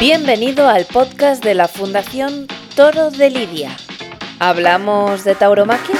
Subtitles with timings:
[0.00, 3.72] Bienvenido al podcast de la Fundación Toro de Lidia.
[4.38, 5.96] ¿Hablamos de tauromaquia?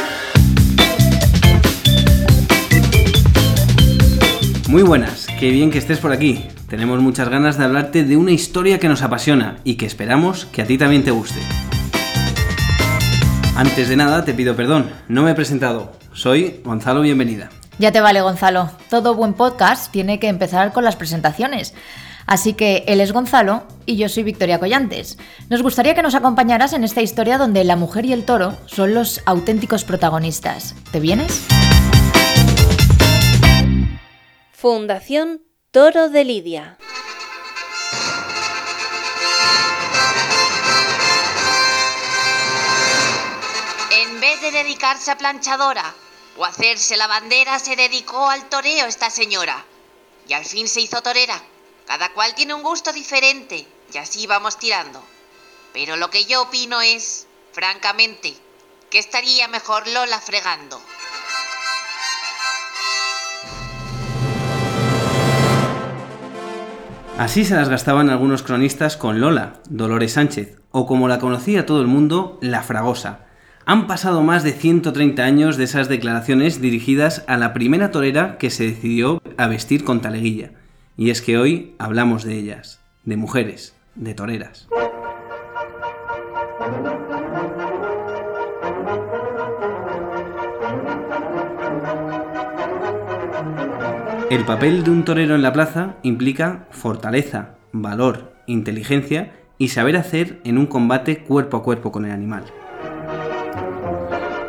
[4.68, 6.46] Muy buenas, qué bien que estés por aquí.
[6.68, 10.62] Tenemos muchas ganas de hablarte de una historia que nos apasiona y que esperamos que
[10.62, 11.40] a ti también te guste.
[13.56, 15.92] Antes de nada, te pido perdón, no me he presentado.
[16.12, 17.50] Soy Gonzalo Bienvenida.
[17.80, 18.70] Ya te vale, Gonzalo.
[18.90, 21.74] Todo buen podcast tiene que empezar con las presentaciones.
[22.28, 25.16] Así que él es Gonzalo y yo soy Victoria Collantes.
[25.48, 28.92] Nos gustaría que nos acompañaras en esta historia donde la mujer y el toro son
[28.92, 30.74] los auténticos protagonistas.
[30.92, 31.46] ¿Te vienes?
[34.52, 35.40] Fundación
[35.70, 36.76] Toro de Lidia.
[43.90, 45.94] En vez de dedicarse a planchadora
[46.36, 49.64] o hacerse la bandera, se dedicó al toreo esta señora.
[50.28, 51.40] Y al fin se hizo torera.
[51.88, 55.02] Cada cual tiene un gusto diferente y así vamos tirando.
[55.72, 58.34] Pero lo que yo opino es, francamente,
[58.90, 60.78] que estaría mejor Lola fregando.
[67.16, 71.80] Así se las gastaban algunos cronistas con Lola, Dolores Sánchez, o como la conocía todo
[71.80, 73.20] el mundo, la Fragosa.
[73.64, 78.50] Han pasado más de 130 años de esas declaraciones dirigidas a la primera torera que
[78.50, 80.52] se decidió a vestir con taleguilla.
[81.00, 84.66] Y es que hoy hablamos de ellas, de mujeres, de toreras.
[94.28, 100.40] El papel de un torero en la plaza implica fortaleza, valor, inteligencia y saber hacer
[100.42, 102.42] en un combate cuerpo a cuerpo con el animal.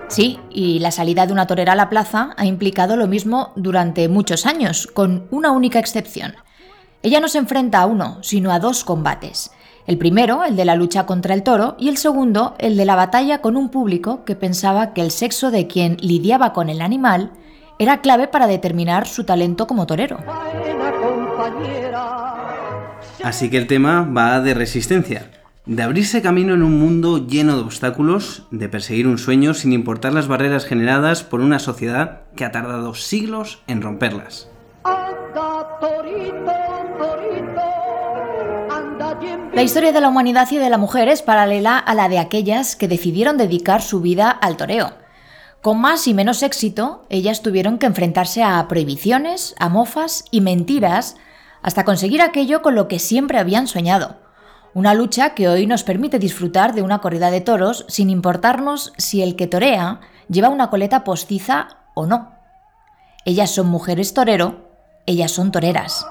[0.10, 4.10] Sí, y la salida de una torera a la plaza ha implicado lo mismo durante
[4.10, 6.36] muchos años, con una única excepción.
[7.04, 9.52] Ella no se enfrenta a uno, sino a dos combates.
[9.86, 12.96] El primero, el de la lucha contra el toro, y el segundo, el de la
[12.96, 17.32] batalla con un público que pensaba que el sexo de quien lidiaba con el animal
[17.78, 20.18] era clave para determinar su talento como torero.
[23.24, 25.30] Así que el tema va de resistencia,
[25.70, 30.14] de abrirse camino en un mundo lleno de obstáculos, de perseguir un sueño sin importar
[30.14, 34.50] las barreras generadas por una sociedad que ha tardado siglos en romperlas.
[39.54, 42.76] La historia de la humanidad y de la mujer es paralela a la de aquellas
[42.76, 44.94] que decidieron dedicar su vida al toreo.
[45.62, 51.16] Con más y menos éxito, ellas tuvieron que enfrentarse a prohibiciones, a mofas y mentiras
[51.62, 54.29] hasta conseguir aquello con lo que siempre habían soñado
[54.74, 59.22] una lucha que hoy nos permite disfrutar de una corrida de toros sin importarnos si
[59.22, 60.00] el que torea
[60.30, 62.34] lleva una coleta postiza o no.
[63.26, 64.70] Ellas son mujeres torero,
[65.06, 66.06] ellas son toreras.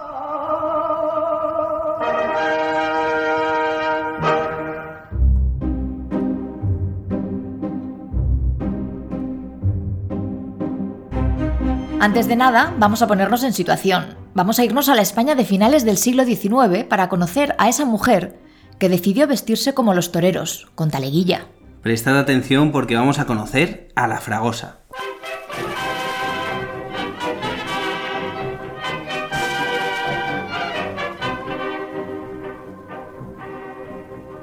[12.01, 14.17] Antes de nada, vamos a ponernos en situación.
[14.33, 17.85] Vamos a irnos a la España de finales del siglo XIX para conocer a esa
[17.85, 18.39] mujer
[18.79, 21.47] que decidió vestirse como los toreros, con taleguilla.
[21.83, 24.81] Prestad atención porque vamos a conocer a la Fragosa.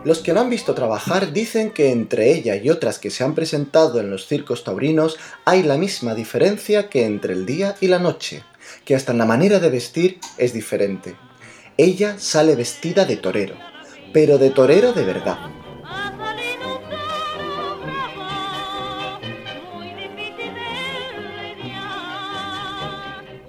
[0.05, 3.33] Los que la han visto trabajar dicen que entre ella y otras que se han
[3.33, 7.97] presentado en los circos taurinos hay la misma diferencia que entre el día y la
[7.97, 8.43] noche,
[8.85, 11.15] que hasta en la manera de vestir es diferente.
[11.77, 13.55] Ella sale vestida de torero,
[14.15, 15.37] pero de torero de verdad.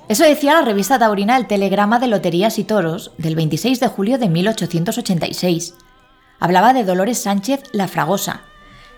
[0.08, 4.18] Eso decía la revista taurina El Telegrama de Loterías y Toros del 26 de julio
[4.18, 5.74] de 1886.
[6.40, 8.40] Hablaba de Dolores Sánchez la Fragosa,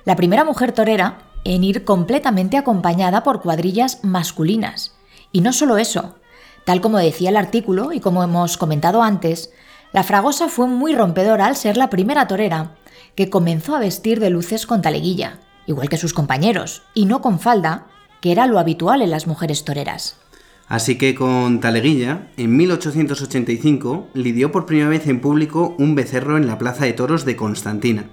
[0.07, 4.95] la primera mujer torera en ir completamente acompañada por cuadrillas masculinas.
[5.33, 6.15] Y no solo eso,
[6.65, 9.51] tal como decía el artículo y como hemos comentado antes,
[9.93, 12.73] la Fragosa fue muy rompedora al ser la primera torera
[13.15, 17.41] que comenzó a vestir de luces con taleguilla, igual que sus compañeros, y no con
[17.41, 17.87] falda,
[18.21, 20.19] que era lo habitual en las mujeres toreras.
[20.69, 26.47] Así que con Taleguilla, en 1885, lidió por primera vez en público un becerro en
[26.47, 28.11] la Plaza de Toros de Constantina.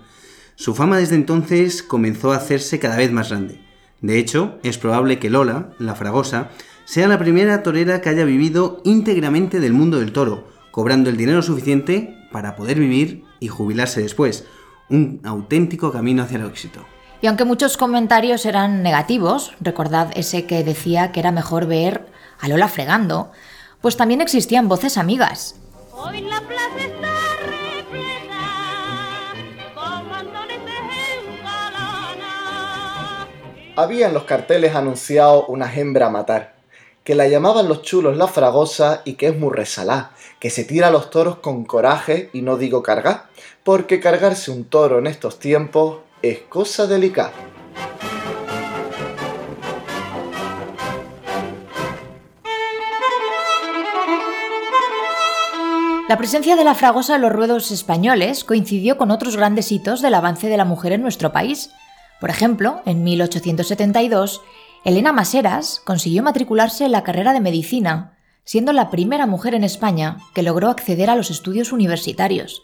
[0.56, 3.60] Su fama desde entonces comenzó a hacerse cada vez más grande.
[4.00, 6.50] De hecho, es probable que Lola, la fragosa,
[6.86, 11.42] sea la primera torera que haya vivido íntegramente del mundo del toro, cobrando el dinero
[11.42, 14.46] suficiente para poder vivir y jubilarse después.
[14.90, 16.86] Un auténtico camino hacia el éxito.
[17.22, 22.08] Y aunque muchos comentarios eran negativos, recordad ese que decía que era mejor ver
[22.42, 23.32] a Lola fregando,
[23.80, 25.56] pues también existían voces amigas.
[25.94, 27.08] Hoy la plaza está
[27.40, 28.36] repleta,
[29.76, 30.28] con
[33.78, 36.55] Había en los carteles anunciado una hembra a matar
[37.06, 40.88] que la llamaban los chulos la fragosa y que es muy resalá, que se tira
[40.88, 43.28] a los toros con coraje y no digo cargar,
[43.64, 47.32] porque cargarse un toro en estos tiempos es cosa delicada.
[56.10, 60.16] La presencia de la fragosa en los ruedos españoles coincidió con otros grandes hitos del
[60.16, 61.70] avance de la mujer en nuestro país.
[62.20, 64.42] Por ejemplo, en 1872,
[64.86, 70.20] Elena Maseras consiguió matricularse en la carrera de medicina, siendo la primera mujer en España
[70.36, 72.62] que logró acceder a los estudios universitarios.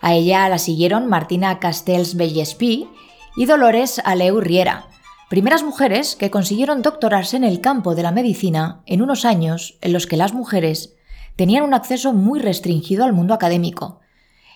[0.00, 2.88] A ella la siguieron Martina Castells Bellespí
[3.36, 4.86] y Dolores Aleu Riera,
[5.28, 9.92] primeras mujeres que consiguieron doctorarse en el campo de la medicina en unos años en
[9.92, 10.94] los que las mujeres
[11.34, 13.98] tenían un acceso muy restringido al mundo académico.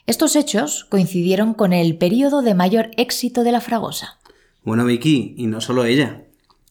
[0.06, 4.20] Estos hechos coincidieron con el periodo de mayor éxito de la Fragosa.
[4.62, 6.29] Bueno, Vicky, y no solo ella.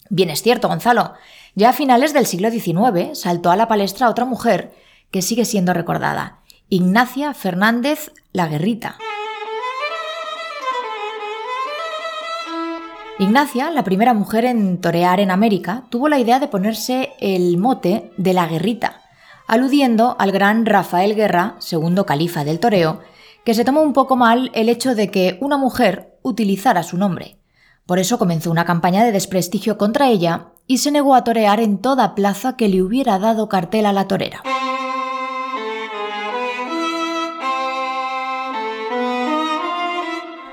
[0.10, 1.14] Bien es cierto, Gonzalo.
[1.56, 4.74] Ya a finales del siglo XIX saltó a la palestra otra mujer
[5.12, 6.40] que sigue siendo recordada,
[6.70, 8.98] Ignacia Fernández La Guerrita.
[13.20, 18.12] Ignacia, la primera mujer en torear en América, tuvo la idea de ponerse el mote
[18.18, 19.02] de la guerrita,
[19.46, 23.02] aludiendo al gran Rafael Guerra, segundo califa del toreo,
[23.44, 27.39] que se tomó un poco mal el hecho de que una mujer utilizara su nombre.
[27.90, 31.80] Por eso comenzó una campaña de desprestigio contra ella y se negó a torear en
[31.80, 34.44] toda plaza que le hubiera dado cartel a la torera.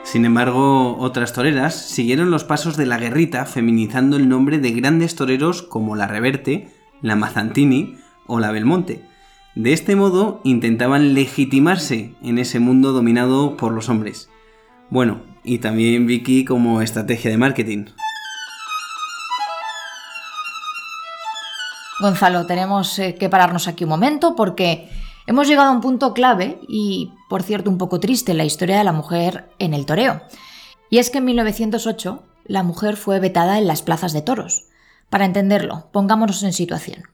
[0.03, 5.15] Sin embargo, otras toreras siguieron los pasos de la guerrita feminizando el nombre de grandes
[5.15, 6.71] toreros como la Reverte,
[7.03, 9.05] la Mazantini o la Belmonte.
[9.55, 14.31] De este modo intentaban legitimarse en ese mundo dominado por los hombres.
[14.89, 17.87] Bueno, y también Vicky como estrategia de marketing.
[22.01, 24.91] Gonzalo, tenemos eh, que pararnos aquí un momento porque
[25.27, 28.77] hemos llegado a un punto clave y, por cierto, un poco triste en la historia
[28.77, 30.21] de la mujer en el toreo.
[30.91, 34.65] Y es que en 1908 la mujer fue vetada en las plazas de toros.
[35.09, 37.05] Para entenderlo, pongámonos en situación.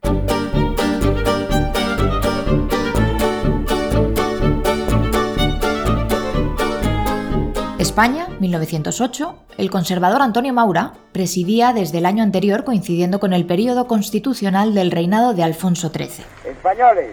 [7.92, 13.86] España, 1908, el conservador Antonio Maura presidía desde el año anterior coincidiendo con el periodo
[13.86, 16.24] constitucional del reinado de Alfonso XIII.
[16.46, 17.10] Españoles,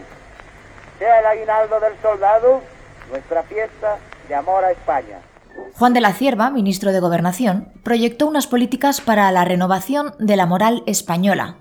[0.98, 2.62] sea el aguinaldo del soldado
[3.10, 3.98] nuestra fiesta
[4.30, 5.20] de amor a España.
[5.74, 10.46] Juan de la Cierva, ministro de Gobernación, proyectó unas políticas para la renovación de la
[10.46, 11.58] moral española,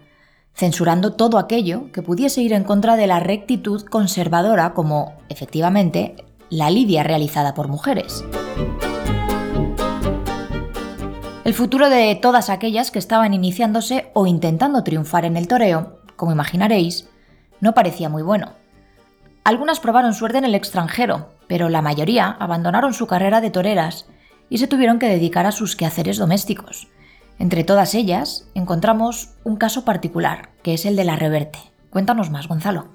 [0.55, 6.15] censurando todo aquello que pudiese ir en contra de la rectitud conservadora como, efectivamente,
[6.51, 8.25] la lidia realizada por mujeres
[11.49, 16.31] el futuro de todas aquellas que estaban iniciándose o intentando triunfar en el toreo, como
[16.31, 17.09] imaginaréis,
[17.63, 18.53] no parecía muy bueno.
[19.45, 24.05] Algunas probaron suerte en el extranjero, pero la mayoría abandonaron su carrera de toreras
[24.51, 26.89] y se tuvieron que dedicar a sus quehaceres domésticos.
[27.39, 31.61] Entre todas ellas encontramos un caso particular, que es el de la Reverte.
[31.89, 32.91] Cuéntanos más, Gonzalo.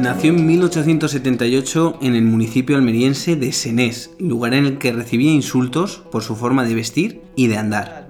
[0.00, 6.02] Nació en 1878 en el municipio almeriense de Senés, lugar en el que recibía insultos
[6.10, 8.08] por su forma de vestir y de andar.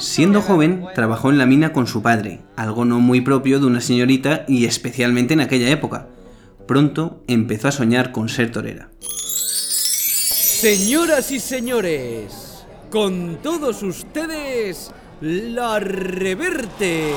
[0.00, 3.80] Siendo joven, trabajó en la mina con su padre, algo no muy propio de una
[3.80, 6.08] señorita y especialmente en aquella época.
[6.66, 8.90] Pronto empezó a soñar con ser torera.
[10.32, 14.90] Señoras y señores, con todos ustedes,
[15.20, 17.12] la reverte.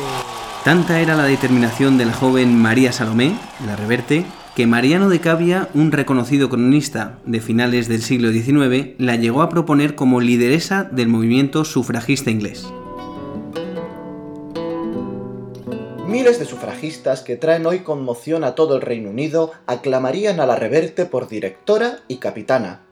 [0.64, 5.68] Tanta era la determinación de la joven María Salomé, la reverte, que Mariano de Cavia,
[5.74, 11.10] un reconocido cronista de finales del siglo XIX, la llegó a proponer como lideresa del
[11.10, 12.66] movimiento sufragista inglés.
[16.08, 20.56] Miles de sufragistas que traen hoy conmoción a todo el Reino Unido aclamarían a la
[20.56, 22.84] reverte por directora y capitana.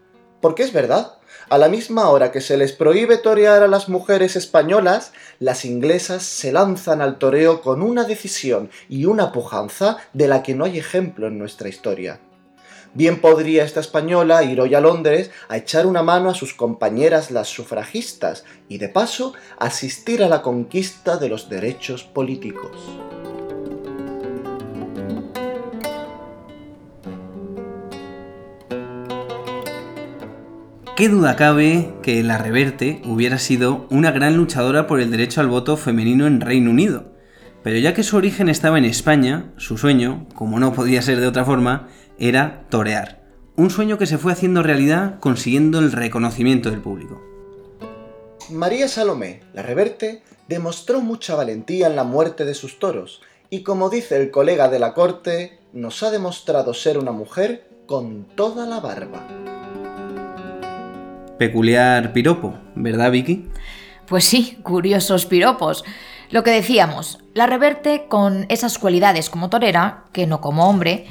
[0.41, 1.13] Porque es verdad,
[1.51, 6.23] a la misma hora que se les prohíbe torear a las mujeres españolas, las inglesas
[6.23, 10.79] se lanzan al toreo con una decisión y una pujanza de la que no hay
[10.79, 12.21] ejemplo en nuestra historia.
[12.93, 17.31] Bien podría esta española ir hoy a Londres a echar una mano a sus compañeras
[17.31, 22.77] las sufragistas y de paso asistir a la conquista de los derechos políticos.
[30.95, 35.47] ¿Qué duda cabe que la Reverte hubiera sido una gran luchadora por el derecho al
[35.47, 37.13] voto femenino en Reino Unido?
[37.63, 41.27] Pero ya que su origen estaba en España, su sueño, como no podía ser de
[41.27, 41.87] otra forma,
[42.19, 43.23] era torear.
[43.55, 47.21] Un sueño que se fue haciendo realidad consiguiendo el reconocimiento del público.
[48.49, 53.89] María Salomé, la reverte, demostró mucha valentía en la muerte de sus toros y como
[53.89, 58.81] dice el colega de la corte, nos ha demostrado ser una mujer con toda la
[58.81, 59.50] barba.
[61.41, 63.49] Peculiar piropo, ¿verdad Vicky?
[64.05, 65.83] Pues sí, curiosos piropos.
[66.29, 71.07] Lo que decíamos, la Reverte, con esas cualidades como torera, que no como hombre,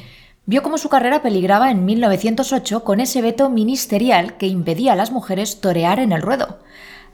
[0.46, 5.10] vio cómo su carrera peligraba en 1908 con ese veto ministerial que impedía a las
[5.10, 6.60] mujeres torear en el ruedo.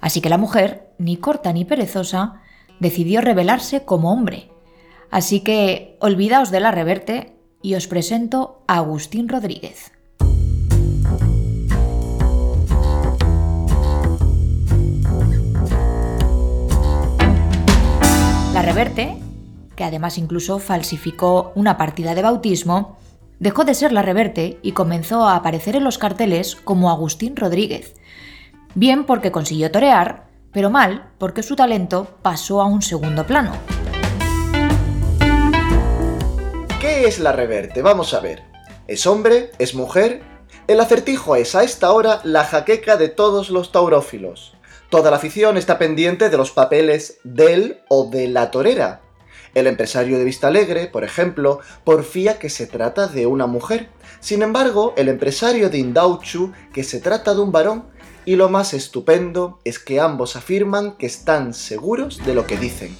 [0.02, 2.42] Así que la mujer, ni corta ni perezosa,
[2.80, 4.50] decidió rebelarse como hombre.
[5.10, 9.95] Así que olvidaos de la Reverte y os presento a Agustín Rodríguez.
[18.56, 19.18] La Reverte,
[19.76, 22.96] que además incluso falsificó una partida de bautismo,
[23.38, 27.96] dejó de ser la Reverte y comenzó a aparecer en los carteles como Agustín Rodríguez.
[28.74, 33.52] Bien porque consiguió torear, pero mal porque su talento pasó a un segundo plano.
[36.80, 37.82] ¿Qué es la reverte?
[37.82, 38.42] Vamos a ver.
[38.88, 39.50] ¿Es hombre?
[39.58, 40.22] ¿Es mujer?
[40.66, 44.55] El acertijo es a esta hora la jaqueca de todos los taurófilos.
[44.96, 49.02] Toda la afición está pendiente de los papeles del o de la torera.
[49.52, 53.90] El empresario de Vista Alegre, por ejemplo, porfía que se trata de una mujer.
[54.20, 57.84] Sin embargo, el empresario de Indauchu que se trata de un varón.
[58.24, 62.96] Y lo más estupendo es que ambos afirman que están seguros de lo que dicen.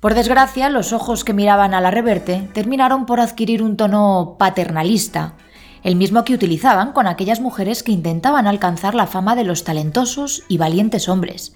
[0.00, 5.36] Por desgracia, los ojos que miraban a la reverte terminaron por adquirir un tono paternalista,
[5.82, 10.44] el mismo que utilizaban con aquellas mujeres que intentaban alcanzar la fama de los talentosos
[10.48, 11.54] y valientes hombres.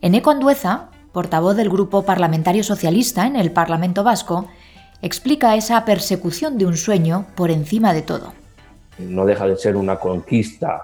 [0.00, 4.48] Eneco Andueza, portavoz del Grupo Parlamentario Socialista en el Parlamento Vasco,
[5.02, 8.32] explica esa persecución de un sueño por encima de todo.
[8.98, 10.82] No deja de ser una conquista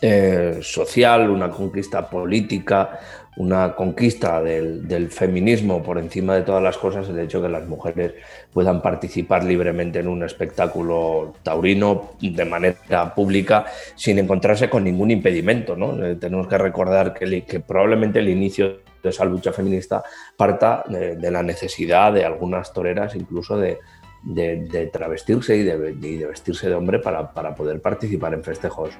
[0.00, 3.00] eh, social, una conquista política,
[3.38, 7.68] una conquista del, feminismo por encima de todas las cosas, el hecho de que las
[7.68, 8.14] mujeres
[8.52, 15.76] puedan participar libremente en un espectáculo taurino de manera pública sin encontrarse con ningún impedimento.
[15.76, 16.04] ¿no?
[16.04, 20.02] Eh, tenemos que recordar que, probablemente el inicio de esa lucha feminista
[20.36, 23.78] parta de, la necesidad de algunas toreras incluso de,
[24.24, 28.90] de, travestirse y, de, vestirse de hombre para, para poder participar en festejos,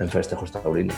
[0.00, 0.96] en festejos taurinos.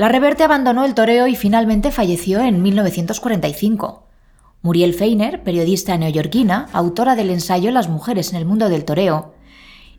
[0.00, 4.02] La Reverte abandonó el toreo y finalmente falleció en 1945.
[4.62, 9.34] Muriel Feiner, periodista neoyorquina, autora del ensayo Las mujeres en el mundo del toreo,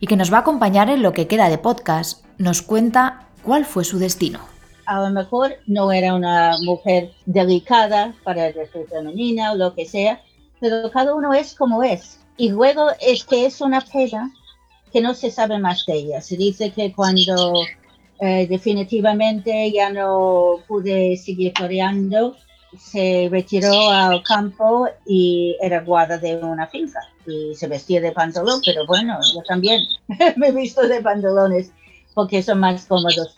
[0.00, 3.64] y que nos va a acompañar en lo que queda de podcast, nos cuenta cuál
[3.64, 4.40] fue su destino.
[4.86, 8.56] A lo mejor no era una mujer delicada para el
[8.90, 10.20] femenina o lo que sea,
[10.58, 12.18] pero cada uno es como es.
[12.36, 14.32] Y luego es que es una pena
[14.92, 16.20] que no se sabe más de ella.
[16.20, 17.62] Se dice que cuando
[18.24, 22.36] eh, definitivamente ya no pude seguir toreando.
[22.78, 28.60] Se retiró al campo y era guarda de una finca y se vestía de pantalón,
[28.64, 29.82] pero bueno, yo también
[30.36, 31.72] me he visto de pantalones
[32.14, 33.36] porque son más cómodos.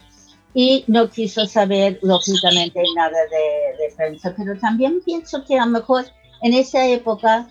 [0.52, 5.72] Y no quiso saber, lógicamente, nada de, de prensa, pero también pienso que a lo
[5.72, 6.04] mejor
[6.42, 7.48] en esa época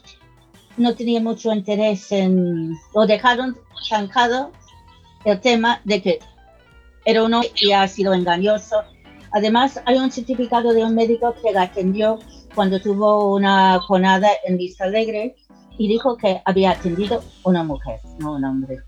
[0.77, 3.57] no tenía mucho interés en, o dejaron
[3.89, 4.51] zancado
[5.25, 6.19] el tema de que
[7.05, 8.83] era uno y ha sido engañoso.
[9.31, 12.19] Además, hay un certificado de un médico que la atendió
[12.55, 15.35] cuando tuvo una jornada en Vista Alegre
[15.77, 18.79] y dijo que había atendido una mujer, no un hombre.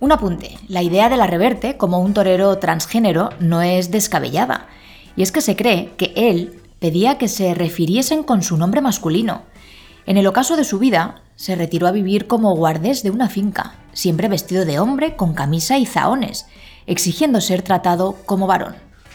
[0.00, 4.68] Un apunte, la idea de la reverte como un torero transgénero no es descabellada,
[5.16, 9.42] y es que se cree que él pedía que se refiriesen con su nombre masculino.
[10.06, 13.74] En el ocaso de su vida, se retiró a vivir como guardés de una finca,
[13.92, 16.46] siempre vestido de hombre con camisa y zahones,
[16.88, 18.74] exigiendo ser tratado como varón.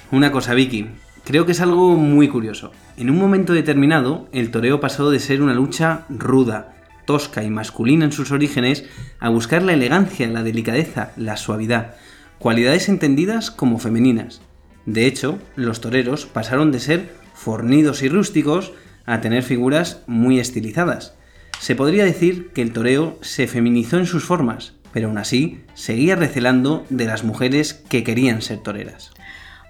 [0.09, 0.87] Una cosa, Vicky,
[1.25, 2.71] creo que es algo muy curioso.
[2.95, 6.73] En un momento determinado, el toreo pasó de ser una lucha ruda,
[7.05, 8.85] tosca y masculina en sus orígenes
[9.19, 11.95] a buscar la elegancia, la delicadeza, la suavidad,
[12.39, 14.39] cualidades entendidas como femeninas.
[14.85, 18.71] De hecho, los toreros pasaron de ser fornidos y rústicos
[19.05, 21.15] a tener figuras muy estilizadas.
[21.63, 26.17] Se podría decir que el toreo se feminizó en sus formas, pero aún así seguía
[26.17, 29.11] recelando de las mujeres que querían ser toreras.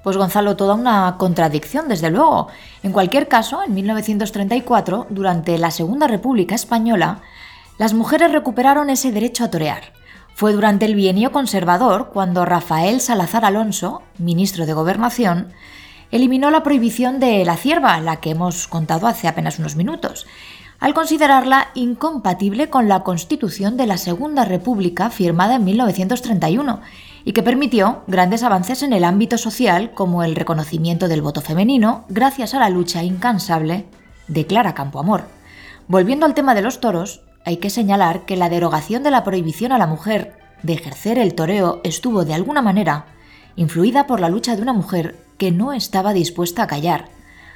[0.03, 2.47] Pues Gonzalo, toda una contradicción, desde luego.
[2.81, 7.21] En cualquier caso, en 1934, durante la Segunda República Española,
[7.77, 9.93] las mujeres recuperaron ese derecho a torear.
[10.33, 15.53] Fue durante el bienio conservador cuando Rafael Salazar Alonso, ministro de Gobernación,
[16.09, 20.25] eliminó la prohibición de la cierva, la que hemos contado hace apenas unos minutos,
[20.83, 26.81] al considerarla incompatible con la Constitución de la Segunda República firmada en 1931
[27.23, 32.03] y que permitió grandes avances en el ámbito social como el reconocimiento del voto femenino
[32.09, 33.85] gracias a la lucha incansable
[34.27, 35.23] de Clara Campoamor.
[35.87, 39.71] Volviendo al tema de los toros, hay que señalar que la derogación de la prohibición
[39.71, 43.05] a la mujer de ejercer el toreo estuvo de alguna manera
[43.55, 47.07] influida por la lucha de una mujer que no estaba dispuesta a callar.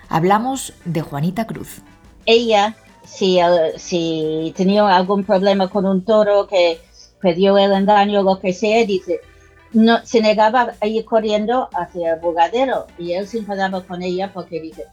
[0.07, 1.81] Hablamos de Juanita Cruz.
[2.25, 3.39] Ella si,
[3.77, 6.79] si tenía algún problema con un toro que
[7.21, 9.21] perdió el engaño o lo que sea, dice,
[9.73, 14.31] no, se negaba a ir corriendo hacia el burgadero y él se enfadaba con ella
[14.33, 14.85] porque dice,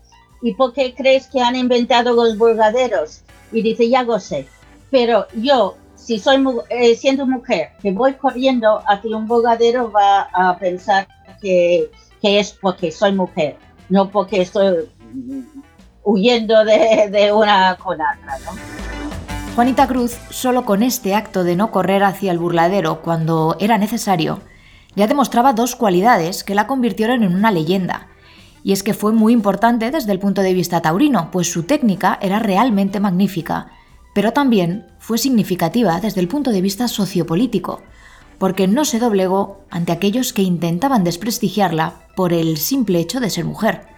[0.42, 3.23] ¿y por qué crees que han inventado los burgaderos?
[3.52, 4.47] Y dice, ya lo sé,
[4.90, 10.56] pero yo, si soy eh, siendo mujer, que voy corriendo hacia un burgadero, va a
[10.59, 11.06] pensar
[11.40, 11.90] que,
[12.23, 13.56] que es porque soy mujer,
[13.88, 14.88] no porque estoy
[16.05, 18.53] huyendo de, una con otra, ¿no?
[19.55, 24.41] Juanita Cruz, solo con este acto de no correr hacia el burladero cuando era necesario,
[24.97, 28.09] ya demostraba dos cualidades que la convirtieron en una leyenda.
[28.65, 32.19] Y es que fue muy importante desde el punto de vista taurino, pues su técnica
[32.21, 33.69] era realmente magnífica,
[34.15, 37.83] pero también fue significativa desde el punto de vista sociopolítico,
[38.39, 43.45] porque no se doblegó ante aquellos que intentaban desprestigiarla por el simple hecho de ser
[43.45, 43.94] mujer.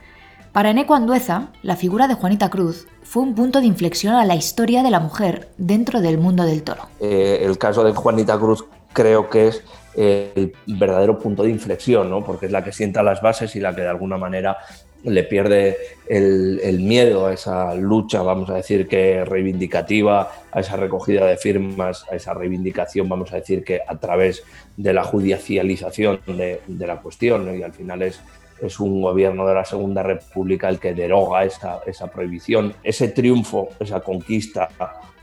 [0.57, 4.37] Para Eneco Andueza, la figura de Juanita Cruz fue un punto de inflexión a la
[4.37, 6.89] historia de la mujer dentro del mundo del toro.
[6.99, 9.63] Eh, el caso de Juanita Cruz creo que es
[9.97, 12.25] eh, el verdadero punto de inflexión, ¿no?
[12.25, 14.57] porque es la que sienta las bases y la que de alguna manera
[15.05, 15.77] le pierde
[16.09, 22.07] el, miedo a esa lucha, vamos a decir que reivindicativa, a esa recogida de firmas,
[22.11, 24.43] a esa reivindicación, vamos a decir que a través
[24.79, 28.23] de la judicialización de, la cuestión, y al final es
[28.61, 32.75] es un gobierno de la Segunda República el que deroga esa, esa prohibición.
[32.83, 34.69] Ese triunfo, esa conquista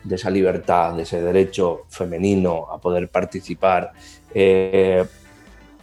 [0.03, 3.91] de esa libertad, de ese derecho femenino a poder participar,
[4.33, 5.05] eh,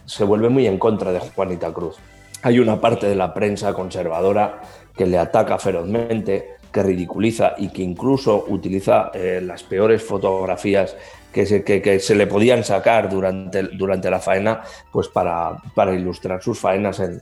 [0.05, 1.97] se vuelve muy en contra de Juanita Cruz.
[2.43, 4.61] Hay una parte de la prensa conservadora
[4.95, 10.95] que le ataca ferozmente, que ridiculiza y que incluso utiliza eh, las peores fotografías
[11.31, 16.41] que se, que, se le podían sacar durante, durante la faena pues para, para ilustrar
[16.41, 17.21] sus faenas en,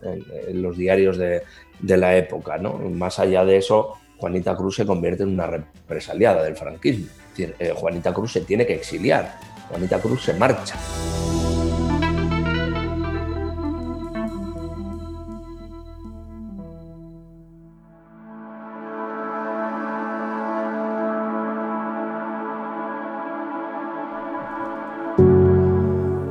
[0.62, 1.44] los diarios de,
[1.80, 2.58] de, la época.
[2.58, 2.74] ¿no?
[2.74, 7.08] Más allá de eso, Juanita Cruz se convierte en una represaliada del franquismo.
[7.38, 10.76] Eh, Juanita Cruz se tiene que exiliar, Juanita Cruz se marcha.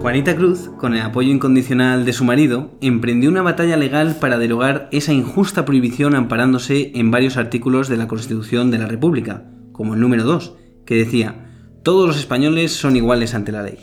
[0.09, 4.89] Juanita Cruz, con el apoyo incondicional de su marido, emprendió una batalla legal para derogar
[4.91, 10.01] esa injusta prohibición amparándose en varios artículos de la Constitución de la República, como el
[10.01, 11.51] número 2, que decía,
[11.83, 13.77] todos los españoles son iguales ante la ley.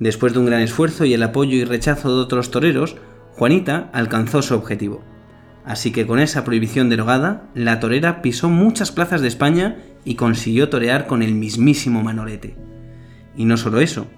[0.00, 2.96] Después de un gran esfuerzo y el apoyo y rechazo de otros toreros,
[3.36, 5.04] Juanita alcanzó su objetivo.
[5.64, 10.68] Así que con esa prohibición derogada, la torera pisó muchas plazas de España y consiguió
[10.68, 12.56] torear con el mismísimo Manolete.
[13.36, 14.08] Y no solo eso,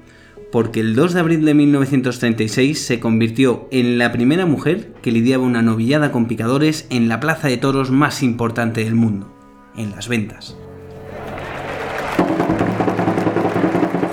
[0.56, 5.44] porque el 2 de abril de 1936 se convirtió en la primera mujer que lidiaba
[5.44, 9.30] una novillada con picadores en la plaza de toros más importante del mundo,
[9.76, 10.56] en Las Ventas.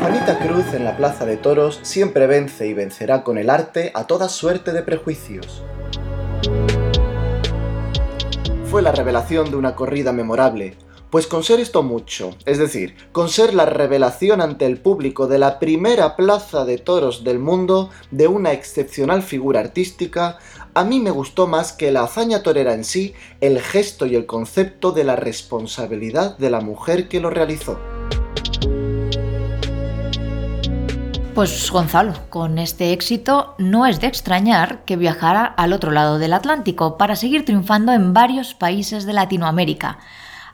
[0.02, 4.06] Juanita Cruz en la plaza de toros siempre vence y vencerá con el arte a
[4.06, 5.64] toda suerte de prejuicios.
[8.66, 10.76] Fue la revelación de una corrida memorable,
[11.14, 15.38] pues con ser esto mucho, es decir, con ser la revelación ante el público de
[15.38, 20.40] la primera plaza de toros del mundo de una excepcional figura artística,
[20.74, 24.26] a mí me gustó más que la hazaña torera en sí, el gesto y el
[24.26, 27.78] concepto de la responsabilidad de la mujer que lo realizó.
[31.36, 36.34] Pues Gonzalo, con este éxito no es de extrañar que viajara al otro lado del
[36.34, 40.00] Atlántico para seguir triunfando en varios países de Latinoamérica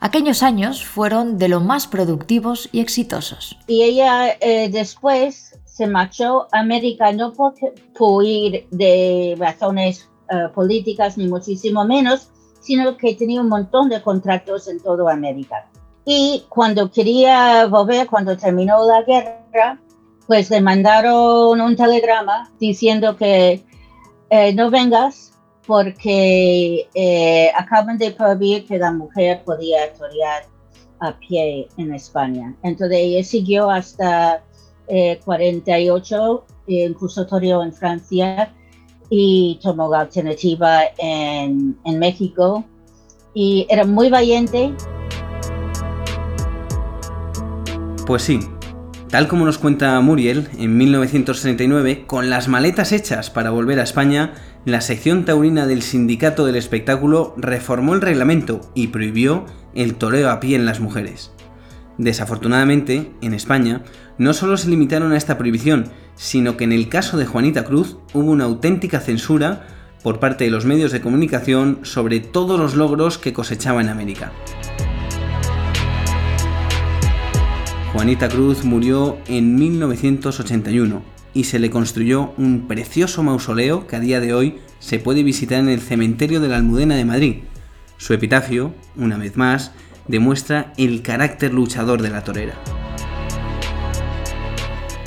[0.01, 3.57] Aquellos años fueron de lo más productivos y exitosos.
[3.67, 7.53] Y ella eh, después se marchó a América no por,
[7.97, 12.29] por ir de razones eh, políticas ni muchísimo menos,
[12.62, 15.67] sino que tenía un montón de contratos en toda América.
[16.05, 19.79] Y cuando quería volver, cuando terminó la guerra,
[20.27, 23.63] pues le mandaron un telegrama diciendo que
[24.29, 25.29] eh, no vengas
[25.69, 30.41] porque eh, acaban de prohibir que la mujer podía torear
[30.99, 32.55] a pie en España.
[32.63, 34.43] Entonces ella siguió hasta
[35.23, 38.51] 48, incluso toreó en Francia
[39.12, 42.65] y tomó la alternativa en, en México.
[43.36, 44.73] Y era muy valiente.
[48.08, 48.39] Pues sí,
[49.10, 54.36] Tal como nos cuenta Muriel, en 1939, con las maletas hechas para volver a España,
[54.65, 60.39] la sección taurina del Sindicato del Espectáculo reformó el reglamento y prohibió el toreo a
[60.41, 61.32] pie en las mujeres.
[61.98, 63.84] Desafortunadamente, en España,
[64.17, 67.98] no solo se limitaron a esta prohibición, sino que en el caso de Juanita Cruz
[68.13, 69.65] hubo una auténtica censura
[70.04, 74.32] por parte de los medios de comunicación sobre todos los logros que cosechaba en América.
[77.93, 84.20] Juanita Cruz murió en 1981 y se le construyó un precioso mausoleo que a día
[84.20, 87.36] de hoy se puede visitar en el cementerio de la Almudena de Madrid.
[87.98, 89.72] Su epitafio, una vez más,
[90.08, 92.56] demuestra el carácter luchador de la torera.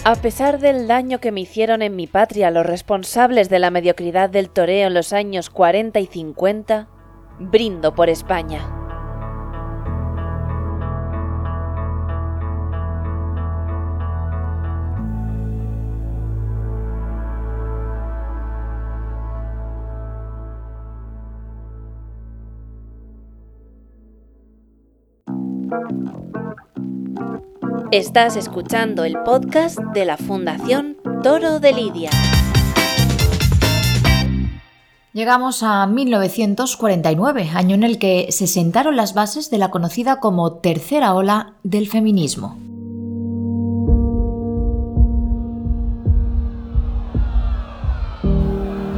[0.04, 4.30] A pesar del daño que me hicieron en mi patria los responsables de la mediocridad
[4.30, 6.88] del toreo en los años 40 y 50,
[7.38, 8.81] brindo por España.
[27.92, 32.08] Estás escuchando el podcast de la Fundación Toro de Lidia.
[35.12, 40.54] Llegamos a 1949, año en el que se sentaron las bases de la conocida como
[40.54, 42.56] tercera ola del feminismo.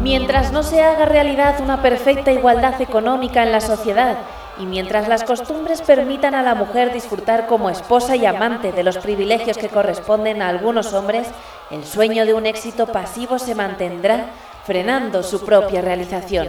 [0.05, 4.19] Mientras no se haga realidad una perfecta igualdad económica en la sociedad
[4.59, 8.99] y mientras las costumbres permitan a la mujer disfrutar como esposa y amante de los
[8.99, 11.29] privilegios que corresponden a algunos hombres,
[11.71, 14.27] el sueño de un éxito pasivo se mantendrá,
[14.65, 16.49] frenando su propia realización.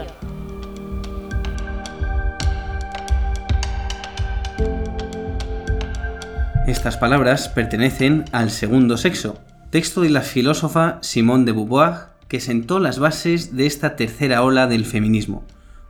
[6.68, 9.38] Estas palabras pertenecen al segundo sexo,
[9.70, 14.68] texto de la filósofa Simone de Beauvoir que sentó las bases de esta tercera ola
[14.68, 15.44] del feminismo.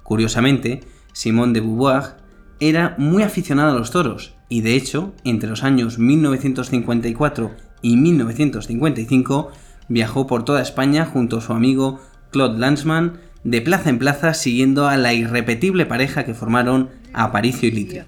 [0.03, 0.81] Curiosamente,
[1.15, 2.17] Simone de Beauvoir
[2.59, 7.51] era muy aficionada a los toros y de hecho, entre los años 1954
[7.81, 9.51] y 1955
[9.87, 12.01] viajó por toda España junto a su amigo
[12.31, 17.71] Claude Lanzmann de plaza en plaza siguiendo a la irrepetible pareja que formaron Aparicio y
[17.71, 18.01] Litri.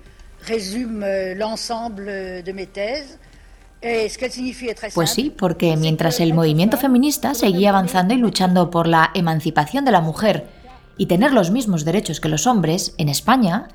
[4.95, 9.91] Pues sí, porque mientras el movimiento feminista seguía avanzando y luchando por la emancipación de
[9.91, 10.56] la mujer
[10.97, 13.67] y tener los mismos derechos que los hombres, en España,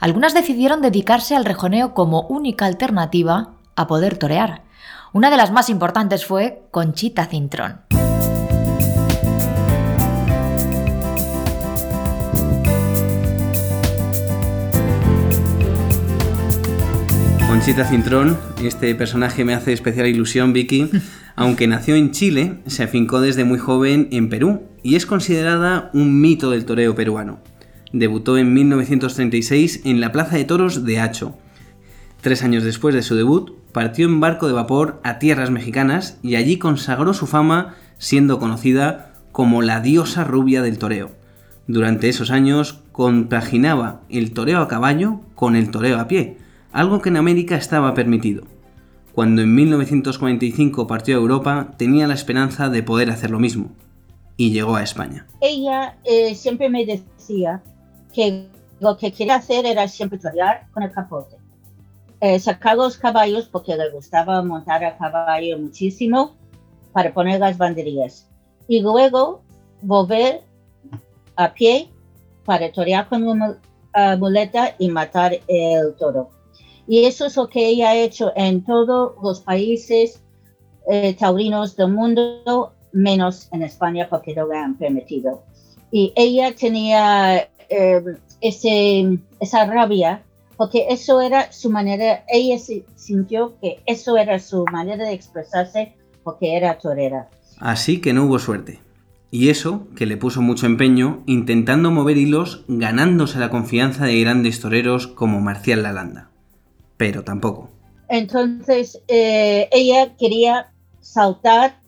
[0.00, 4.62] algunas decidieron dedicarse al rejoneo como única alternativa a poder torear.
[5.12, 7.80] Una de las más importantes fue Conchita Cintrón.
[17.46, 20.90] Conchita Cintrón, este personaje me hace especial ilusión, Vicky.
[21.36, 26.20] Aunque nació en Chile, se afincó desde muy joven en Perú y es considerada un
[26.20, 27.40] mito del toreo peruano.
[27.92, 31.36] Debutó en 1936 en la Plaza de Toros de Hacho.
[32.20, 36.36] Tres años después de su debut, partió en barco de vapor a tierras mexicanas y
[36.36, 41.10] allí consagró su fama siendo conocida como la diosa rubia del toreo.
[41.66, 46.38] Durante esos años compaginaba el toreo a caballo con el toreo a pie,
[46.72, 48.53] algo que en América estaba permitido.
[49.14, 53.70] Cuando en 1945 partió a Europa, tenía la esperanza de poder hacer lo mismo,
[54.36, 55.28] y llegó a España.
[55.40, 57.62] Ella eh, siempre me decía
[58.12, 58.48] que
[58.80, 61.36] lo que quería hacer era siempre torear con el capote.
[62.20, 66.34] Eh, sacar los caballos porque le gustaba montar a caballo muchísimo
[66.92, 68.28] para poner las banderillas.
[68.66, 69.42] Y luego
[69.82, 70.42] volver
[71.36, 71.88] a pie
[72.44, 73.58] para torear con una
[74.18, 76.33] muleta y matar el toro.
[76.86, 80.20] Y eso es lo que ella ha hecho en todos los países
[80.88, 85.42] eh, taurinos del mundo, menos en España porque no le han permitido.
[85.90, 88.02] Y ella tenía eh,
[88.40, 90.22] esa rabia
[90.56, 92.62] porque eso era su manera, ella
[92.96, 97.28] sintió que eso era su manera de expresarse porque era torera.
[97.58, 98.80] Así que no hubo suerte.
[99.30, 104.60] Y eso, que le puso mucho empeño, intentando mover hilos, ganándose la confianza de grandes
[104.60, 106.30] toreros como Marcial Lalanda
[106.96, 107.70] pero tampoco.
[108.08, 111.78] Entonces eh, ella quería saltar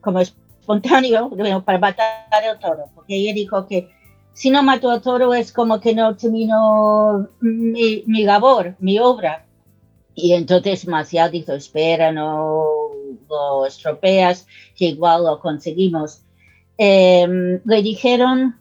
[0.00, 1.30] como espontáneo
[1.64, 3.88] para matar al toro, porque ella dijo que
[4.32, 9.46] si no mató al toro es como que no terminó mi, mi labor, mi obra.
[10.14, 12.66] Y entonces Marcial dijo, espera, no
[13.28, 14.46] lo estropeas,
[14.76, 16.22] que igual lo conseguimos.
[16.78, 18.58] Em, le dijeron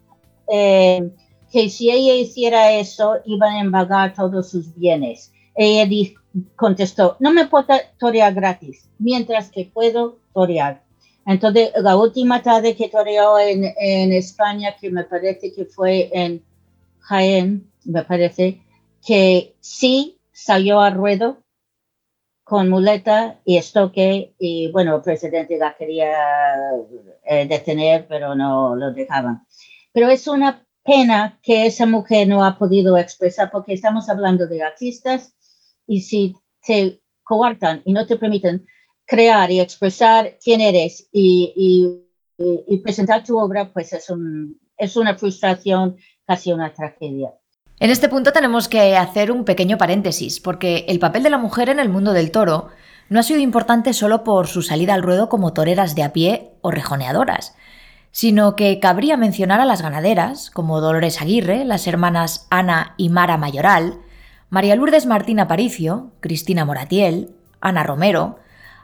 [0.47, 1.11] em,
[1.51, 5.33] que si ella hiciera eso, iban a embargar todos sus bienes.
[5.63, 5.87] Ella
[6.55, 7.67] contestó, no me puedo
[7.99, 10.83] torear gratis, mientras que puedo torear.
[11.27, 16.43] Entonces, la última tarde que toreó en, en España, que me parece que fue en
[17.01, 18.59] Jaén, me parece,
[19.05, 21.43] que sí salió a ruedo
[22.43, 26.11] con muleta y estoque y bueno, el presidente la quería
[27.23, 29.45] eh, detener, pero no lo dejaban.
[29.93, 34.63] Pero es una pena que esa mujer no ha podido expresar porque estamos hablando de
[34.63, 35.35] artistas
[35.91, 38.65] y si te coartan y no te permiten
[39.05, 45.15] crear y expresar quién eres y, y, presentar tu obra, pues es, un, es una
[45.15, 47.33] frustración, casi una tragedia.
[47.77, 51.67] En este punto tenemos que hacer un pequeño paréntesis, porque el papel de la mujer
[51.67, 52.69] en el mundo del toro
[53.09, 56.53] no ha sido importante solo por su salida al ruedo como toreras de a pie
[56.61, 57.53] o rejoneadoras,
[58.11, 63.37] sino que cabría mencionar a las ganaderas, como Dolores Aguirre, las hermanas Ana y Mara
[63.37, 63.99] Mayoral,
[64.51, 67.29] María Lourdes Martín Aparicio, Cristina Moratiel,
[67.61, 68.37] Ana Romero,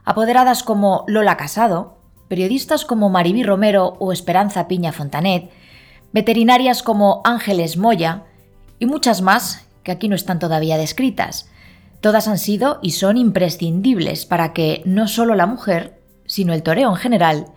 [0.06, 1.98] apoderadas como Lola Casado,
[2.30, 5.52] periodistas como Maribí Romero o Esperanza Piña Fontanet,
[6.14, 8.24] veterinarias como Ángeles Moya,
[8.80, 11.50] y muchas más que aquí no están todavía descritas.
[12.00, 16.92] Todas han sido y son imprescindibles para que no solo la mujer, sino el toreo
[16.92, 17.48] en general,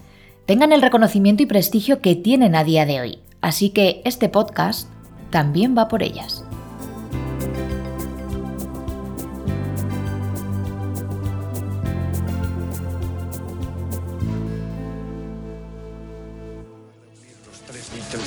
[0.46, 3.18] tengan el reconocimiento y prestigio que tienen a día de hoy.
[3.40, 4.88] Así que este podcast
[5.30, 6.44] también va por ellas.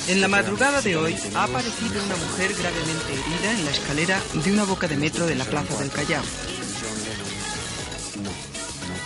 [0.06, 4.52] En la madrugada de hoy ha aparecido una mujer gravemente herida en la escalera de
[4.52, 6.22] una boca de metro de la Plaza del Callao.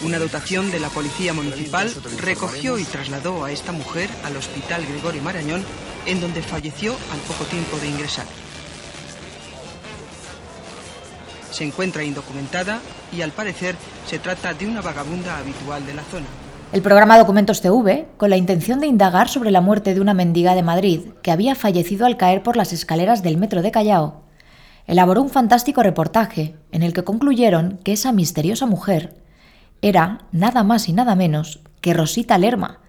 [0.03, 5.23] Una dotación de la Policía Municipal recogió y trasladó a esta mujer al Hospital Gregorio
[5.23, 5.65] Marañón,
[6.05, 8.27] en donde falleció al poco tiempo de ingresar.
[11.53, 12.81] Se encuentra indocumentada
[13.13, 13.77] y al parecer
[14.09, 16.27] se trata de una vagabunda habitual de la zona.
[16.71, 20.55] El programa Documentos TV, con la intención de indagar sobre la muerte de una mendiga
[20.55, 24.25] de Madrid que había fallecido al caer por las escaleras del metro de Callao,
[24.87, 29.17] elaboró un fantástico reportaje en el que concluyeron que esa misteriosa mujer
[29.81, 32.81] era nada más y nada menos que Rosita Lerma,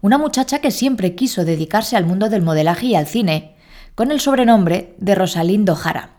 [0.00, 3.54] una muchacha que siempre quiso dedicarse al mundo del modelaje y al cine,
[3.94, 6.16] con el sobrenombre de Rosalindo Jara.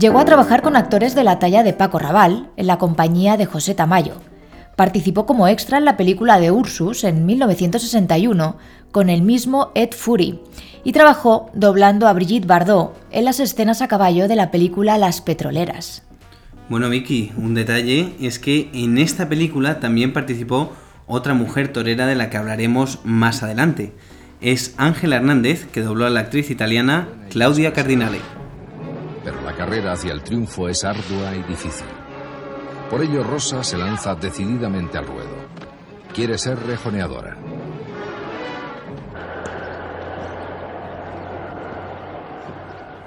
[0.00, 3.44] Llegó a trabajar con actores de la talla de Paco Raval en la compañía de
[3.44, 4.14] José Tamayo.
[4.74, 8.56] Participó como extra en la película de Ursus en 1961
[8.92, 10.40] con el mismo Ed Fury
[10.84, 15.20] y trabajó doblando a Brigitte Bardot en las escenas a caballo de la película Las
[15.20, 16.02] Petroleras.
[16.70, 20.72] Bueno, Vicky, un detalle es que en esta película también participó
[21.06, 23.92] otra mujer torera de la que hablaremos más adelante.
[24.40, 28.39] Es Ángela Hernández, que dobló a la actriz italiana Claudia Cardinale
[29.60, 31.86] carrera hacia el triunfo es ardua y difícil.
[32.88, 35.36] Por ello Rosa se lanza decididamente al ruedo.
[36.14, 37.36] Quiere ser rejoneadora.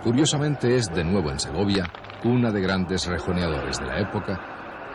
[0.03, 1.91] Curiosamente es de nuevo en Segovia,
[2.23, 4.39] una de grandes rejoneadores de la época,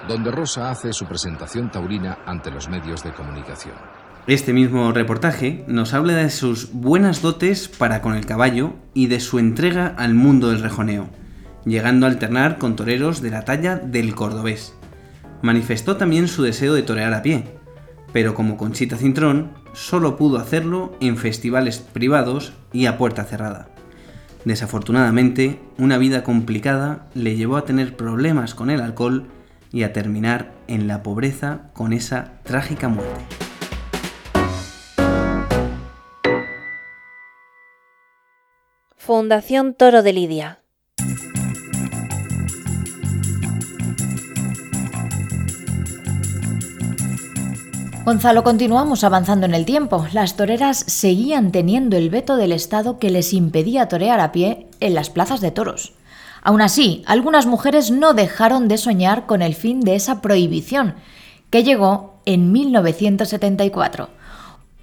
[0.07, 3.75] donde Rosa hace su presentación taurina ante los medios de comunicación.
[4.29, 9.19] Este mismo reportaje nos habla de sus buenas dotes para con el caballo y de
[9.19, 11.09] su entrega al mundo del rejoneo,
[11.65, 14.75] llegando a alternar con toreros de la talla del cordobés.
[15.43, 17.45] Manifestó también su deseo de torear a pie,
[18.13, 23.69] pero como Conchita Cintrón, solo pudo hacerlo en festivales privados y a puerta cerrada.
[24.45, 29.27] Desafortunadamente, una vida complicada le llevó a tener problemas con el alcohol
[29.73, 33.25] y a terminar en la pobreza con esa trágica muerte.
[38.97, 40.61] Fundación Toro de Lidia.
[48.09, 50.07] Gonzalo, continuamos avanzando en el tiempo.
[50.15, 54.95] Las toreras seguían teniendo el veto del Estado que les impedía torear a pie en
[54.95, 55.93] las plazas de toros.
[56.41, 60.95] Aún así, algunas mujeres no dejaron de soñar con el fin de esa prohibición,
[61.51, 64.09] que llegó en 1974.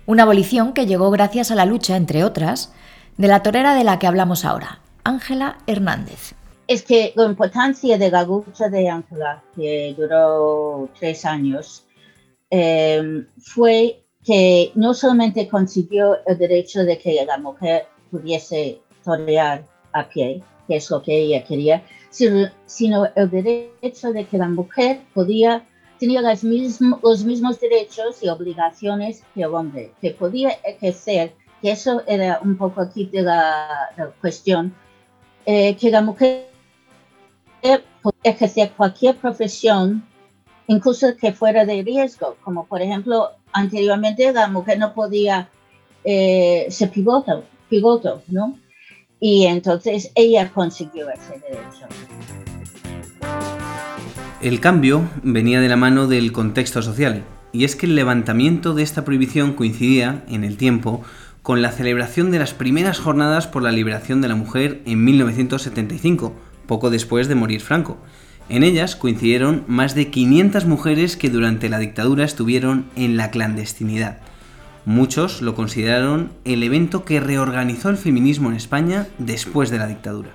[0.05, 2.73] Una abolición que llegó gracias a la lucha, entre otras,
[3.17, 6.35] de la torera de la que hablamos ahora, Ángela Hernández.
[6.67, 11.85] Es que la importancia de la lucha de Ángela, que duró tres años,
[12.49, 20.09] em, fue que no solamente consiguió el derecho de que la mujer pudiese torear a
[20.09, 25.63] pie, que es lo que ella quería, sino el derecho de que la mujer podía,
[25.99, 31.71] tenía los mismos, los mismos derechos y obligaciones que el hombre, que podía ejercer, que
[31.71, 34.73] eso era un poco aquí de la, cuestión,
[35.45, 36.47] eh, que la mujer
[37.61, 40.03] podía ejercer cualquier profesión,
[40.67, 45.49] incluso que fuera de riesgo, como por ejemplo, anteriormente la mujer no podía
[46.03, 48.55] eh, ser piloto, ¿no?
[49.19, 51.87] y entonces ella consiguió ese derecho.
[54.41, 58.83] El cambio venía de la mano del contexto social, y es que el levantamiento de
[58.83, 61.01] esta prohibición coincidía, en el tiempo,
[61.41, 66.33] con la celebración de las primeras jornadas por la liberación de la mujer en 1975,
[66.67, 67.97] poco después de morir Franco.
[68.47, 74.19] En ellas coincidieron más de 500 mujeres que durante la dictadura estuvieron en la clandestinidad.
[74.85, 80.29] Muchos lo consideraron el evento que reorganizó el feminismo en España después de la dictadura.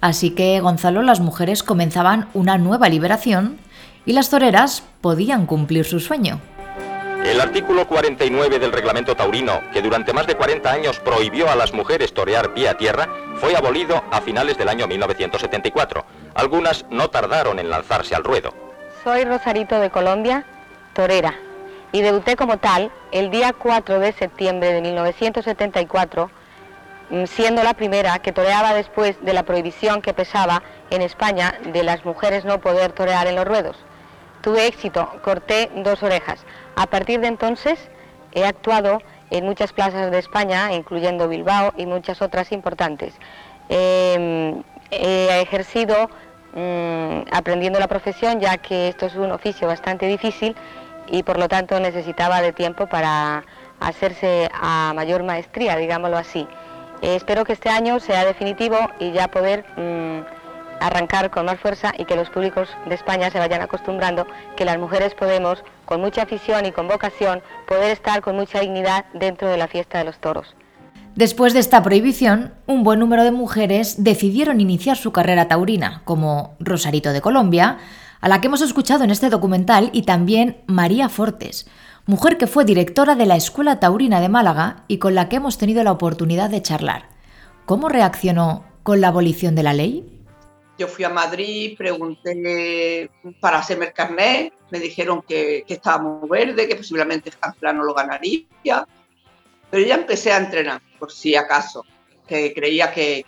[0.00, 3.56] Así que, Gonzalo, las mujeres comenzaban una nueva liberación
[4.06, 6.40] y las toreras podían cumplir su sueño.
[7.24, 11.72] El artículo 49 del reglamento taurino, que durante más de 40 años prohibió a las
[11.72, 16.04] mujeres torear pie a tierra, fue abolido a finales del año 1974.
[16.34, 18.52] Algunas no tardaron en lanzarse al ruedo.
[19.02, 20.44] Soy Rosarito de Colombia,
[20.92, 21.34] torera,
[21.92, 26.30] y debuté como tal el día 4 de septiembre de 1974,
[27.08, 31.84] mm, siendo la primera que toreaba después de la prohibición que pesaba en España de
[31.84, 33.78] las mujeres no poder torear en los ruedos.
[34.44, 36.44] Tuve éxito, corté dos orejas.
[36.76, 37.78] A partir de entonces
[38.32, 38.98] he actuado
[39.30, 43.14] en muchas plazas de España, incluyendo Bilbao y muchas otras importantes.
[43.70, 46.10] Em, he ejercido
[46.52, 50.54] mm, aprendiendo la profesión, ya que esto es un oficio bastante difícil
[51.06, 53.44] y por lo tanto necesitaba de tiempo para
[53.80, 56.46] hacerse a mayor maestría, digámoslo así.
[57.00, 60.43] Espero que este año sea definitivo y ya poder mm,
[60.80, 64.78] arrancar con más fuerza y que los públicos de España se vayan acostumbrando que las
[64.78, 69.56] mujeres podemos, con mucha afición y con vocación, poder estar con mucha dignidad dentro de
[69.56, 70.54] la fiesta de los toros.
[71.14, 76.56] Después de esta prohibición, un buen número de mujeres decidieron iniciar su carrera taurina, como
[76.58, 77.78] Rosarito de Colombia,
[78.20, 81.68] a la que hemos escuchado en este documental, y también María Fortes,
[82.06, 85.56] mujer que fue directora de la Escuela Taurina de Málaga y con la que hemos
[85.56, 87.04] tenido la oportunidad de charlar.
[87.64, 90.13] ¿Cómo reaccionó con la abolición de la ley?
[90.76, 93.08] Yo fui a Madrid, pregunté
[93.40, 97.94] para hacerme el carnet, me dijeron que, estaba muy verde, que posiblemente el no lo
[97.94, 98.44] ganaría,
[99.70, 101.84] pero ya empecé a entrenar, por si acaso,
[102.26, 103.24] que creía que,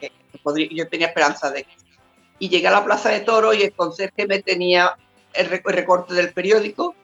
[0.70, 1.76] yo tenía esperanza de que
[2.38, 4.96] y llegué a la plaza de toro y el conserje me tenía
[5.32, 6.94] el recorte del periódico,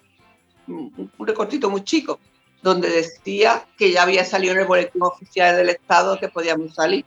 [0.67, 2.21] un recortito muy chico,
[2.63, 7.05] donde decía que ya había salido en el boletín oficial del Estado que podíamos salir.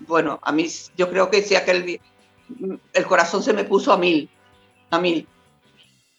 [0.00, 2.00] Bueno, a mí yo creo que decía que el,
[2.92, 4.28] el corazón se me puso a mil,
[4.90, 5.26] a mil.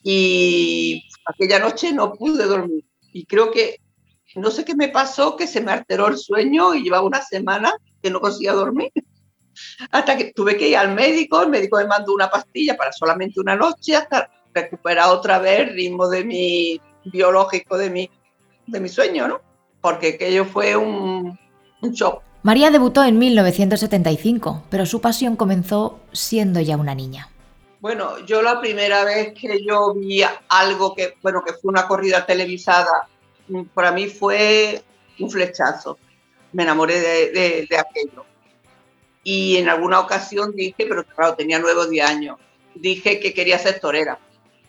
[0.04, 2.86] Y aquella noche no pude dormir.
[3.12, 3.82] Y creo que,
[4.36, 7.74] no sé qué me pasó, que se me alteró el sueño y llevaba una semana
[8.02, 8.92] que no conseguía dormir
[9.92, 13.39] hasta que tuve que ir al médico, el médico me mandó una pastilla para solamente
[13.39, 18.10] una noche hasta recuperar otra vez el ritmo de mi biológico, de mi,
[18.68, 19.42] de mi sueño, ¿no?
[19.82, 21.38] Porque aquello fue un,
[21.82, 22.24] un shock.
[22.41, 27.30] María debutó en 1975, pero su pasión comenzó siendo ya una niña.
[27.82, 32.25] Bueno, yo la primera vez que yo vi algo que, bueno, que fue una corrida
[32.25, 33.08] televisada,
[33.73, 34.82] para mí fue
[35.19, 35.97] un flechazo.
[36.52, 38.25] Me enamoré de, de aquello
[39.23, 42.38] y en alguna ocasión dije, pero claro, tenía nueve o diez años,
[42.73, 44.17] dije que quería ser torera,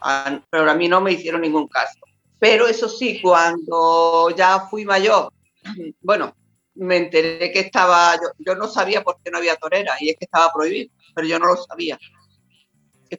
[0.01, 1.99] ah, pero a mí no me hicieron ningún caso.
[2.39, 5.33] Pero eso sí, cuando ya fui mayor,
[6.03, 6.35] bueno,
[6.81, 10.25] me enteré que estaba, yo, no sabía por qué no había torera y es que
[10.25, 11.99] estaba prohibido, pero yo no lo sabía.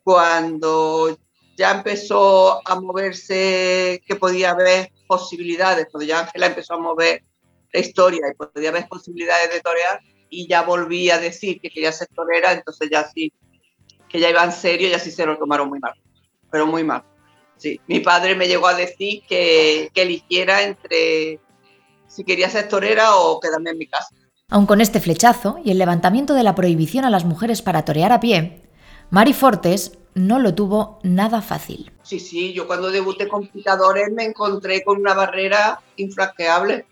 [0.03, 1.17] Cuando
[1.55, 7.23] ya empezó a moverse, que podía haber posibilidades, cuando ya Ángela empezó a mover
[7.71, 11.91] la historia y podía haber posibilidades de torear, y ya volví a decir que quería
[11.91, 13.31] ser torera, entonces ya sí,
[14.09, 15.93] que ya iba en serio y así se lo tomaron muy mal,
[16.49, 17.03] pero muy mal.
[17.57, 21.39] Sí, mi padre me llegó a decir que, que eligiera entre
[22.11, 24.13] si quería ser torera o quedarme en mi casa.
[24.49, 28.11] Aun con este flechazo y el levantamiento de la prohibición a las mujeres para torear
[28.11, 28.63] a pie,
[29.09, 31.89] Mari Fortes no lo tuvo nada fácil.
[32.03, 36.85] Sí, sí, yo cuando debuté con picadores me encontré con una barrera infranqueable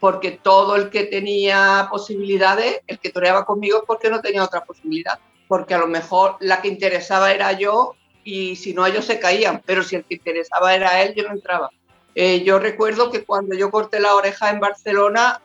[0.00, 5.18] porque todo el que tenía posibilidades, el que toreaba conmigo, porque no tenía otra posibilidad.
[5.46, 9.62] Porque a lo mejor la que interesaba era yo y si no ellos se caían,
[9.64, 11.70] pero si el que interesaba era él, yo no entraba.
[12.14, 15.40] Eh, yo recuerdo que cuando yo corté la oreja en Barcelona,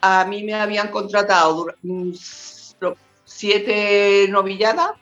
[0.00, 1.66] a mí me habían contratado
[3.24, 4.92] siete novilladas,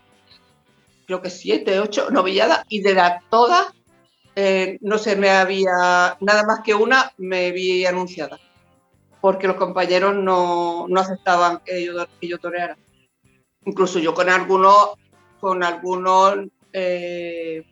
[1.07, 3.67] creo que siete, ocho novilladas, y de las todas,
[4.35, 8.41] eh, no se me había, nada más que una me vi anunciada,
[9.21, 12.77] porque los compañeros no, no aceptaban que yo, que toreara.
[13.67, 14.95] Incluso yo con algunos,
[15.41, 16.39] con algunos
[16.73, 17.63] eh,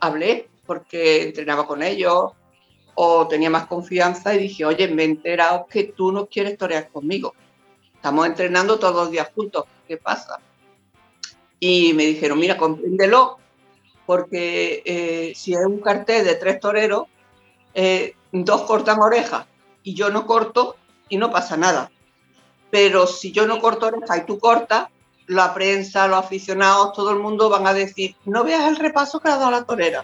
[0.00, 2.32] hablé, porque entrenaba con ellos,
[2.94, 6.88] o tenía más confianza y dije, oye, me he enterado que tú no quieres torear
[6.88, 7.34] conmigo.
[7.94, 9.64] Estamos entrenando todos los días juntos.
[9.86, 10.40] ¿Qué pasa?
[11.58, 13.38] Y me dijeron, mira, compréndelo,
[14.06, 17.04] porque eh, si es un cartel de tres toreros,
[17.74, 19.46] eh, dos cortan orejas
[19.82, 20.76] y yo no corto
[21.08, 21.90] y no pasa nada.
[22.70, 24.88] Pero si yo no corto oreja y tú cortas,
[25.26, 29.28] la prensa, los aficionados, todo el mundo van a decir, no veas el repaso que
[29.28, 30.02] ha dado la torera.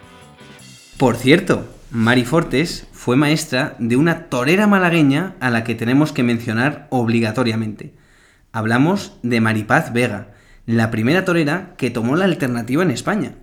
[0.98, 6.24] Por cierto, Mari Fortes fue maestra de una torera malagueña a la que tenemos que
[6.24, 7.94] mencionar obligatoriamente.
[8.52, 10.34] Hablamos de Maripaz Vega,
[10.66, 13.36] la primera torera que tomó la alternativa en España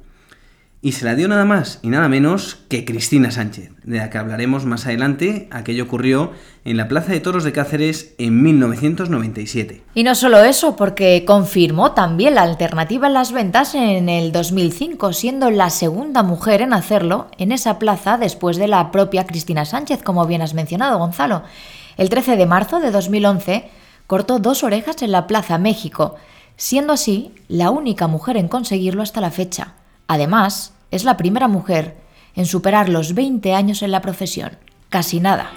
[0.84, 4.17] y se la dio nada más y nada menos que Cristina Sánchez, de la que
[4.17, 5.47] hablaremos más adelante.
[5.49, 6.34] Aquello ocurrió
[6.65, 9.81] en la Plaza de Toros de Cáceres en 1997.
[9.95, 15.13] Y no solo eso, porque confirmó también la alternativa en las ventas en el 2005,
[15.13, 20.03] siendo la segunda mujer en hacerlo en esa plaza después de la propia Cristina Sánchez,
[20.03, 21.43] como bien has mencionado, Gonzalo.
[21.95, 23.69] El 13 de marzo de 2011
[24.05, 26.15] cortó dos orejas en la Plaza México,
[26.57, 29.75] siendo así la única mujer en conseguirlo hasta la fecha.
[30.07, 31.96] Además, es la primera mujer
[32.36, 34.52] en superar los 20 años en la profesión.
[34.89, 35.50] Casi nada.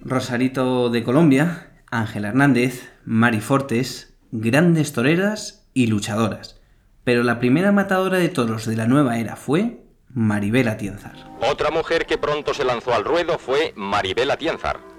[0.00, 6.60] Rosarito de Colombia, Ángel Hernández, Mari Fortes, grandes toreras y luchadoras.
[7.04, 11.14] Pero la primera matadora de toros de la nueva era fue Maribel Atienzar.
[11.48, 14.95] Otra mujer que pronto se lanzó al ruedo fue Maribel Atienzar.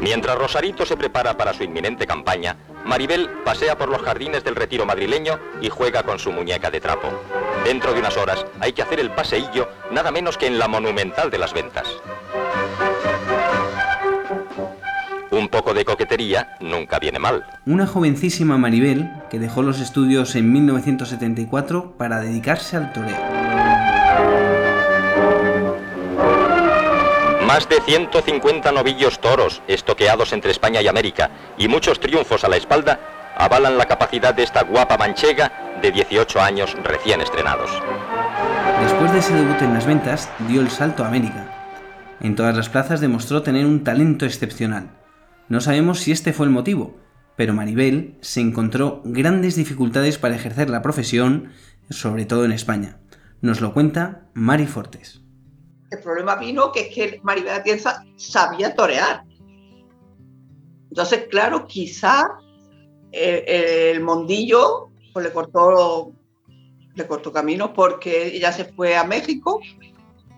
[0.00, 4.86] Mientras Rosarito se prepara para su inminente campaña, Maribel pasea por los jardines del retiro
[4.86, 7.08] madrileño y juega con su muñeca de trapo.
[7.64, 11.30] Dentro de unas horas hay que hacer el paseillo nada menos que en la monumental
[11.30, 11.88] de las ventas.
[15.30, 17.44] Un poco de coquetería nunca viene mal.
[17.66, 23.47] Una jovencísima Maribel que dejó los estudios en 1974 para dedicarse al toreo.
[27.48, 32.58] Más de 150 novillos toros estoqueados entre España y América y muchos triunfos a la
[32.58, 33.00] espalda
[33.38, 37.70] avalan la capacidad de esta guapa manchega de 18 años recién estrenados.
[38.82, 42.18] Después de ese debut en las ventas, dio el salto a América.
[42.20, 44.90] En todas las plazas demostró tener un talento excepcional.
[45.48, 46.98] No sabemos si este fue el motivo,
[47.34, 51.52] pero Maribel se encontró grandes dificultades para ejercer la profesión,
[51.88, 52.98] sobre todo en España.
[53.40, 55.22] Nos lo cuenta Mari Fortes.
[55.90, 59.24] El problema vino que es que Maribel Atienza sabía torear.
[60.90, 62.38] Entonces, claro, quizá
[63.12, 66.12] eh, el, mondillo pues, le cortó
[66.94, 69.60] le camino porque ella se fue a México,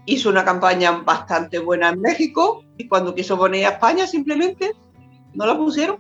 [0.06, 4.74] hizo una campaña bastante buena en México y cuando quiso poner a España simplemente
[5.34, 5.98] no la pusieron.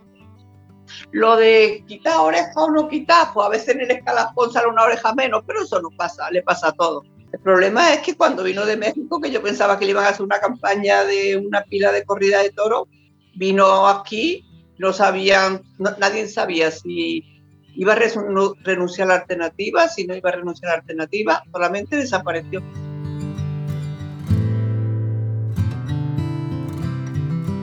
[1.12, 4.82] Lo de quitar oreja o no quitar, pues a veces en el escalafón sale una
[4.82, 7.02] oreja menos, pero eso no pasa, le pasa a todo.
[7.32, 10.08] El problema es que cuando vino de México, que yo pensaba que le iban a
[10.08, 12.88] hacer una campaña de una pila de corrida de toro,
[13.36, 14.44] vino aquí,
[14.78, 17.24] no sabían, nadie sabía si
[17.76, 17.98] iba a
[18.64, 22.62] renunciar a la alternativa, si no iba a renunciar a la alternativa, solamente desapareció.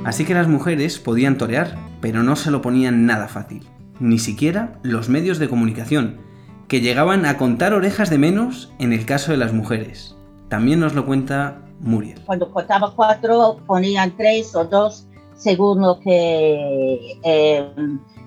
[0.05, 3.67] Así que las mujeres podían torear, pero no se lo ponían nada fácil,
[3.99, 6.26] ni siquiera los medios de comunicación,
[6.67, 10.15] que llegaban a contar orejas de menos en el caso de las mujeres.
[10.49, 12.21] También nos lo cuenta Muriel.
[12.25, 17.71] Cuando cortaba cuatro, ponían tres o dos según lo que eh,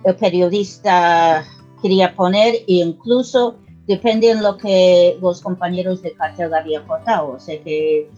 [0.04, 1.44] el periodista
[1.82, 7.32] quería poner e incluso depende de lo que los compañeros de cartel habían cortado.
[7.32, 8.08] O sea que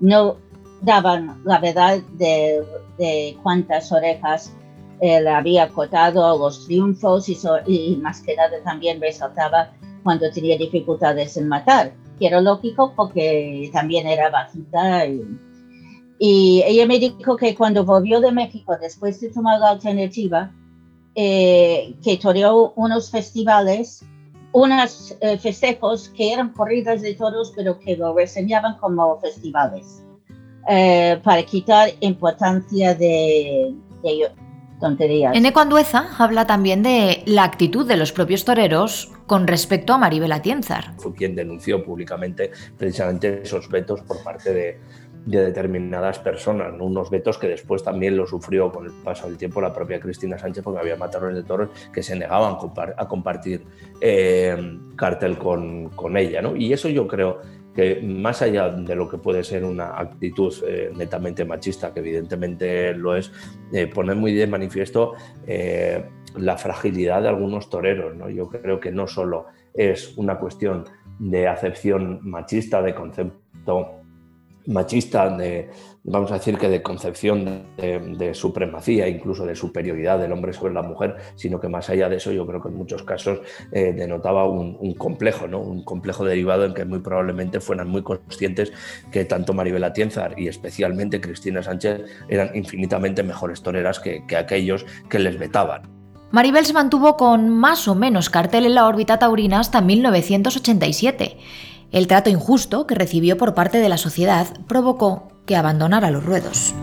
[0.00, 0.36] no
[0.80, 4.54] daban la verdad de cuántas orejas
[5.00, 9.70] él había acotado los triunfos y, más que nada también resaltaba
[10.02, 15.06] cuando tenía dificultades en matar, que era lógico porque también era bajita.
[16.18, 20.52] Y, ella me dijo que cuando volvió de México, después de tomar la alternativa,
[21.14, 24.04] eh, que toreó unos festivales,
[24.52, 30.02] unos eh, festejos que eran corridas de toros, pero que lo reseñaban como festivales,
[30.68, 34.30] eh, para quitar importancia de, de
[34.80, 35.36] tonterías.
[35.36, 40.32] En Andueza habla también de la actitud de los propios toreros con respecto a Maribel
[40.32, 40.94] Atienzar.
[40.98, 44.80] Fue quien denunció públicamente precisamente esos vetos por parte de,
[45.26, 49.60] de determinadas personas, unos vetos que después también lo sufrió con el paso del tiempo
[49.60, 52.56] la propia Cristina Sánchez, porque había matadores de toros que se negaban
[52.96, 53.64] a compartir
[54.00, 56.40] eh, cartel con, con ella.
[56.40, 56.56] ¿no?
[56.56, 57.40] Y eso yo creo
[57.74, 62.94] que más allá de lo que puede ser una actitud eh, netamente machista, que evidentemente
[62.94, 63.32] lo es,
[63.72, 65.14] eh, pone muy de manifiesto
[66.36, 68.16] la fragilidad de algunos toreros.
[68.16, 68.28] ¿no?
[68.30, 70.84] Yo creo que no solo es una cuestión
[71.18, 73.99] de acepción machista, de concepto
[74.66, 75.70] machista, de,
[76.04, 80.82] vamos a decir que de concepción de, supremacía, incluso de superioridad del hombre sobre la
[80.82, 83.40] mujer, sino que más allá de eso yo creo que en muchos casos
[83.72, 85.60] eh, denotaba un, complejo, ¿no?
[85.60, 88.72] un complejo derivado en que muy probablemente fueran muy conscientes
[89.10, 94.86] que tanto Maribel Atienzar y especialmente Cristina Sánchez eran infinitamente mejores toreras que, que aquellos
[95.08, 95.82] que les vetaban.
[96.32, 101.38] Maribel se mantuvo con más o menos cartel en la órbita taurina hasta 1987
[101.92, 106.74] el trato injusto que recibió por parte de la sociedad provocó que abandonara los ruedos.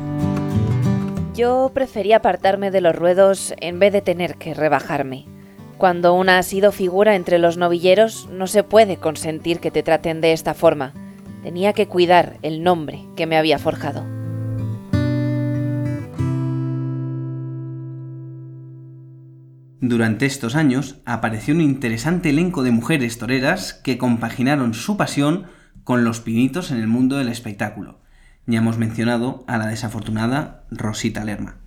[1.34, 5.26] Yo prefería apartarme de los ruedos en vez de tener que rebajarme.
[5.78, 10.22] Cuando una ha sido figura entre los novilleros, no se puede consentir que te traten
[10.22, 10.93] de esta forma.
[11.43, 14.16] Tenía que cuidar el nombre que me había forjado.
[19.80, 25.45] Durante estos años apareció un interesante elenco de mujeres toreras que compaginaron su pasión
[25.84, 27.99] con los pinitos en el mundo del espectáculo.
[28.47, 31.57] Ya hemos mencionado a la desafortunada Rosita Lerma.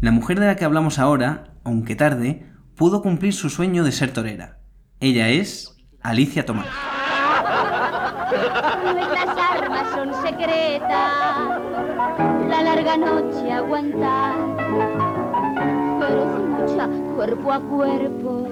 [0.00, 2.44] La mujer de la que hablamos ahora, aunque tarde,
[2.74, 4.58] pudo cumplir su sueño de ser torera.
[4.98, 6.66] Ella es Alicia Tomás.
[8.82, 11.60] Nuestras armas son secretas,
[12.48, 15.03] la larga noche aguantar
[17.14, 18.48] cuerpo a cuerpo.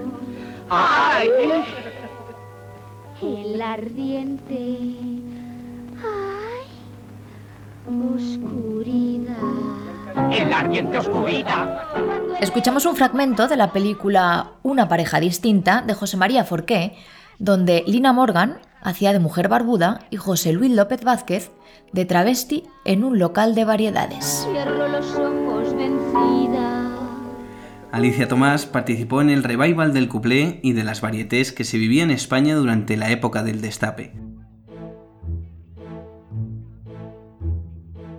[0.71, 1.29] ¡Ay!
[3.23, 4.79] El ardiente.
[6.03, 6.67] ¡Ay!
[8.15, 9.37] Oscuridad.
[10.31, 11.81] El ardiente oscuridad.
[12.41, 16.97] Escuchamos un fragmento de la película Una pareja distinta de José María Forqué,
[17.39, 21.51] donde Lina Morgan hacía de mujer barbuda y José Luis López Vázquez
[21.93, 24.47] de travesti en un local de variedades.
[24.51, 26.62] Cierro los ojos vencida.
[27.93, 32.03] Alicia Tomás participó en el revival del cuplé y de las varietés que se vivía
[32.03, 34.15] en España durante la época del destape.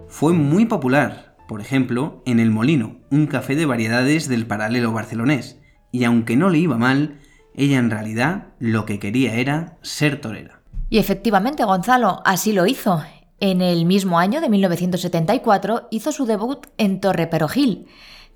[0.08, 5.60] Fue muy popular, por ejemplo, en El Molino, un café de variedades del paralelo barcelonés,
[5.92, 7.20] y aunque no le iba mal,
[7.56, 10.62] ella en realidad lo que quería era ser torera.
[10.92, 13.02] Y efectivamente, Gonzalo, así lo hizo.
[13.40, 17.88] En el mismo año de 1974 hizo su debut en Torre Perojil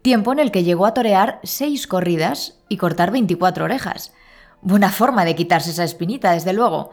[0.08, 4.14] tiempo en el que llegó a torear seis corridas y cortar 24 orejas.
[4.62, 6.92] Buena forma de quitarse esa espinita, desde luego.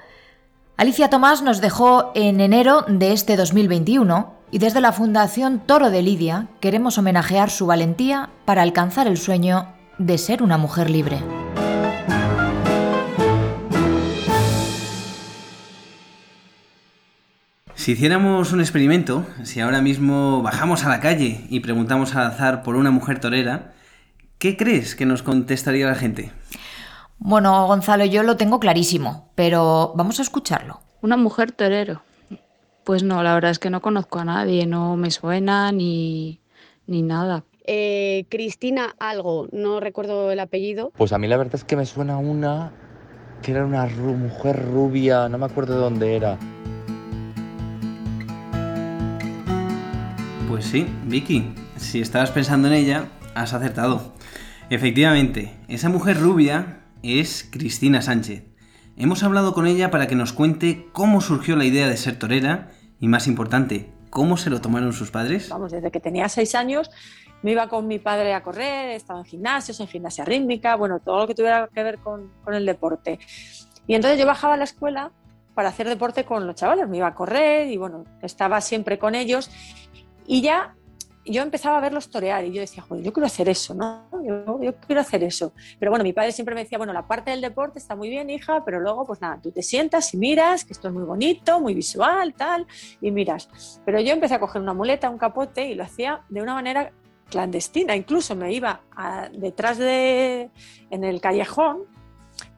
[0.77, 6.03] Alicia Tomás nos dejó en enero de este 2021 y desde la Fundación Toro de
[6.03, 11.21] Lidia queremos homenajear su valentía para alcanzar el sueño de ser una mujer libre.
[17.85, 22.63] Si hiciéramos un experimento, si ahora mismo bajamos a la calle y preguntamos al azar
[22.63, 23.75] por una mujer torera,
[24.39, 26.33] ¿qué crees que nos contestaría la gente?
[27.19, 30.81] Bueno, Gonzalo, yo lo tengo clarísimo, pero vamos a escucharlo.
[31.03, 32.01] Una mujer torero.
[32.85, 36.41] Pues no, la verdad es que no conozco a nadie, no me suena ni,
[36.87, 37.45] ni nada.
[37.67, 40.91] Eh, Cristina algo, no recuerdo el apellido.
[40.97, 42.73] Pues a mí la verdad es que me suena una
[43.43, 46.39] que era una mujer rubia, no me acuerdo de dónde era.
[50.55, 54.13] Pues sí, Vicky, si estabas pensando en ella, has acertado.
[54.71, 58.45] Efectivamente, esa mujer rubia es Cristina Sánchez.
[58.97, 62.71] Hemos hablado con ella para que nos cuente cómo surgió la idea de ser torera
[63.01, 65.49] y, más importante, cómo se lo tomaron sus padres.
[65.49, 66.89] Vamos, desde que tenía seis años
[67.43, 71.19] me iba con mi padre a correr, estaba en gimnasios, en gimnasia rítmica, bueno, todo
[71.19, 73.19] lo que tuviera que ver con, el deporte.
[73.89, 75.11] Y entonces yo bajaba a la escuela
[75.53, 79.17] para hacer deporte con los chavales, me iba a correr y bueno, estaba siempre con
[79.17, 79.51] ellos
[80.27, 80.75] y ya
[81.27, 84.05] yo empezaba a verlos torear y yo decía, joder, yo quiero hacer eso, ¿no?
[84.23, 85.53] Yo, yo, quiero hacer eso.
[85.79, 88.29] Pero bueno, mi padre siempre me decía, bueno, la parte del deporte está muy bien,
[88.29, 91.61] hija, pero luego, pues nada, tú te sientas y miras, que esto es muy bonito,
[91.61, 92.67] muy visual, tal,
[93.01, 93.81] y miras.
[93.85, 96.93] Pero yo empecé a coger una muleta, un capote y lo hacía de una manera
[97.31, 97.97] clandestina.
[97.97, 98.83] Incluso me iba
[99.33, 100.51] detrás de,
[100.91, 101.85] en el callejón,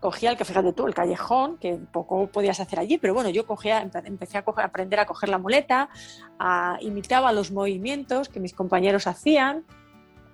[0.00, 3.46] cogía el que fíjate tú, el callejón, que poco podías hacer allí, pero bueno, yo
[3.46, 5.88] cogía, empecé a, aprender a coger la muleta,
[6.38, 9.64] a, imitaba los movimientos que mis compañeros hacían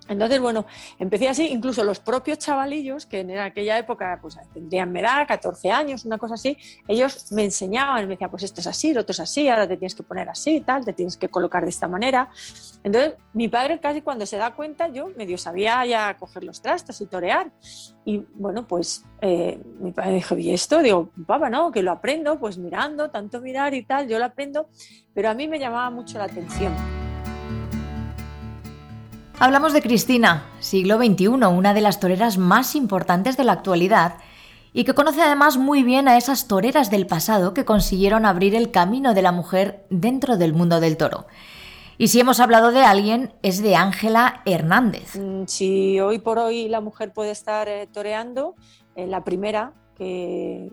[0.08, 0.66] Entonces, bueno,
[0.98, 5.70] empecé así, incluso los propios chavalillos, que en aquella época pues tendrían mi edad, 14
[5.70, 6.56] años, una cosa así,
[6.88, 9.76] ellos me enseñaban, me decían, pues esto es así, lo otro es así, ahora te
[9.76, 12.30] tienes que poner así, tal, te tienes que colocar de esta manera.
[12.82, 17.00] Entonces, mi padre casi cuando se da cuenta, yo medio sabía ya coger los trastos
[17.00, 17.52] y torear.
[18.04, 20.82] Y bueno, pues eh, mi padre dijo, ¿y esto?
[20.82, 24.68] Digo, papá, no, que lo aprendo, pues mirando, tanto mirar y tal, yo lo aprendo,
[25.14, 27.01] pero a mí me llamaba mucho la atención.
[29.38, 34.14] Hablamos de Cristina, siglo XXI, una de las toreras más importantes de la actualidad,
[34.72, 38.70] y que conoce además muy bien a esas toreras del pasado que consiguieron abrir el
[38.70, 41.26] camino de la mujer dentro del mundo del toro.
[41.98, 45.16] Y si hemos hablado de alguien, es de Ángela Hernández.
[45.16, 48.54] Mm, Si hoy por hoy la mujer puede estar eh, toreando,
[48.96, 50.70] eh, la primera que,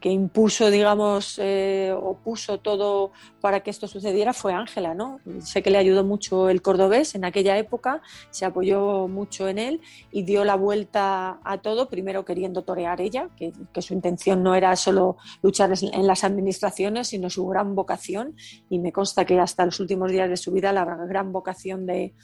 [0.00, 5.20] que impuso, digamos, eh, o puso todo para que esto sucediera fue Ángela, ¿no?
[5.40, 9.80] Sé que le ayudó mucho el cordobés en aquella época, se apoyó mucho en él
[10.10, 14.54] y dio la vuelta a todo, primero queriendo torear ella, que, que su intención no
[14.54, 18.34] era solo luchar en las administraciones, sino su gran vocación,
[18.70, 22.14] y me consta que hasta los últimos días de su vida la gran vocación de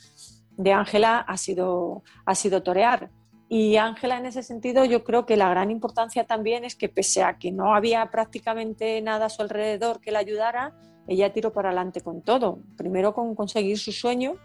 [0.73, 3.11] Ángela ha sido, ha sido torear.
[3.49, 7.23] Y Ángela en ese sentido yo creo que la gran importancia también es que pese
[7.23, 10.75] a que no había prácticamente nada a su alrededor que la ayudara,
[11.07, 12.59] ella tiró para adelante con todo.
[12.75, 14.35] Primero con conseguir su sueño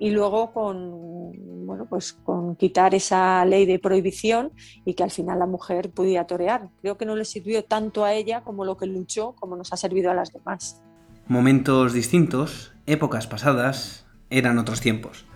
[0.00, 4.50] y luego con, bueno, pues con quitar esa ley de prohibición
[4.84, 6.70] y que al final la mujer pudiera torear.
[6.80, 9.76] Creo que no le sirvió tanto a ella como lo que luchó, como nos ha
[9.76, 10.82] servido a las demás.
[11.28, 15.26] Momentos distintos, épocas pasadas, eran otros tiempos.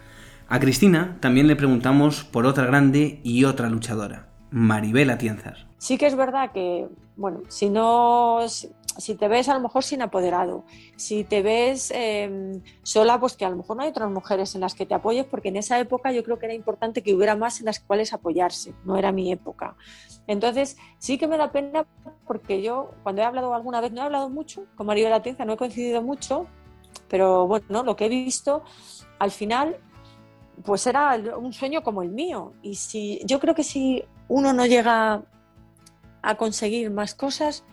[0.46, 5.66] A Cristina también le preguntamos por otra grande y otra luchadora, Maribel Atienzar.
[5.78, 6.86] Sí que es verdad que,
[7.16, 10.64] bueno, si no, si, te ves a lo mejor sin apoderado,
[10.96, 14.60] si te ves eh, sola, pues que a lo mejor no hay otras mujeres en
[14.60, 17.36] las que te apoyes, porque en esa época yo creo que era importante que hubiera
[17.36, 19.76] más en las cuales apoyarse, no era mi época.
[20.26, 21.86] Entonces, sí que me da pena
[22.26, 25.54] porque yo, cuando he hablado alguna vez, no he hablado mucho con Maribel Atienza, no
[25.54, 26.46] he coincidido mucho,
[27.08, 28.62] pero bueno, lo que he visto,
[29.18, 29.78] al final
[30.62, 32.52] pues era un sueño como el mío.
[32.62, 35.22] Y si yo creo que si uno no llega
[36.22, 37.64] a conseguir más cosas,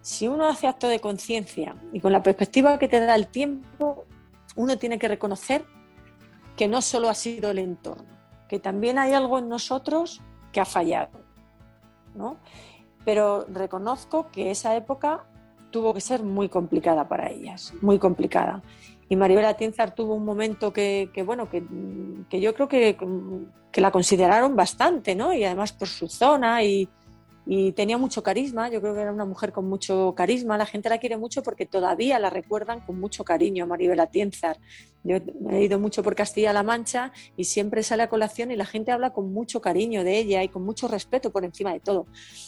[0.00, 4.04] si uno hace acto de conciencia y con la perspectiva que te da el tiempo,
[4.56, 5.64] uno tiene que reconocer
[6.56, 8.04] que no solo ha sido el entorno,
[8.48, 10.20] que también hay algo en nosotros
[10.52, 11.24] que ha fallado.
[12.14, 12.36] ¿no?
[13.04, 15.24] Pero reconozco que esa época
[15.70, 18.62] tuvo que ser muy complicada para ellas, muy complicada.
[19.08, 21.62] Y Maribel Atienzar tuvo un momento que, que bueno, que,
[22.30, 22.96] que, yo creo que,
[23.70, 25.34] que, la consideraron bastante, ¿no?
[25.34, 26.88] Y además por su zona y,
[27.46, 28.70] y, tenía mucho carisma.
[28.70, 30.56] Yo creo que era una mujer con mucho carisma.
[30.56, 34.58] La gente la quiere mucho porque todavía la recuerdan con mucho cariño a Maribel Atienzar.
[35.02, 35.18] Yo
[35.50, 39.12] he ido mucho por Castilla-La Mancha y siempre sale a colación y la gente habla
[39.12, 42.06] con mucho cariño de ella y con mucho respeto por encima de todo.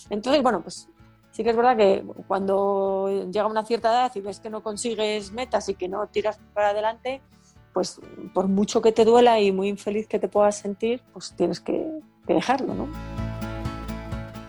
[0.09, 0.89] Entonces, bueno, pues
[1.37, 5.33] sí que es verdad que cuando llega una cierta edad y ves que no consigues
[5.33, 7.21] metas y que no tiras para adelante,
[7.75, 8.01] pues
[8.33, 11.87] por mucho que te duela y muy infeliz que te puedas sentir, pues tienes que,
[12.27, 12.89] que dejarlo, ¿no?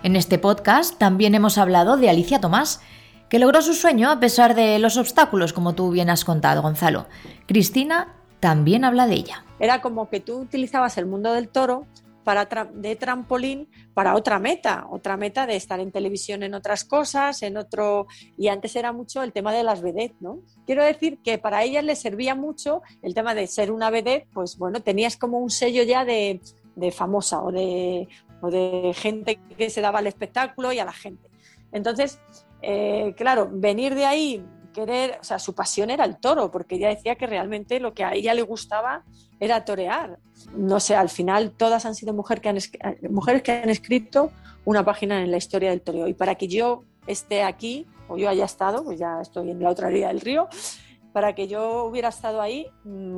[0.01, 2.79] En este podcast también hemos hablado de Alicia Tomás,
[3.27, 7.07] que logró su sueño a pesar de los obstáculos, como tú bien has contado, Gonzalo.
[7.47, 9.43] Cristina también habla de ella.
[9.59, 11.85] Era como que tú utilizabas el mundo del toro
[12.27, 17.41] para de trampolín para otra meta, otra meta de estar en televisión en otras cosas,
[17.41, 18.07] en otro
[18.37, 20.41] y antes era mucho el tema de las vedettes, ¿no?
[20.65, 24.57] Quiero decir que para ellas les servía mucho el tema de ser una vedette, pues
[24.57, 26.41] bueno, tenías como un sello ya de,
[26.75, 28.09] de famosa o de,
[28.41, 31.29] o de gente que se daba al espectáculo y a la gente.
[31.71, 32.19] Entonces,
[32.61, 36.89] eh, claro, venir de ahí querer, o sea, su pasión era el toro, porque ella
[36.89, 39.05] decía que realmente lo que a ella le gustaba
[39.39, 40.19] era torear.
[40.55, 42.57] No sé, al final todas han sido mujer que han,
[43.09, 44.31] mujeres que han escrito
[44.65, 46.07] una página en la historia del toreo.
[46.07, 49.69] Y para que yo esté aquí, o yo haya estado, pues ya estoy en la
[49.69, 50.47] otra orilla del río,
[51.13, 52.67] para que yo hubiera estado ahí,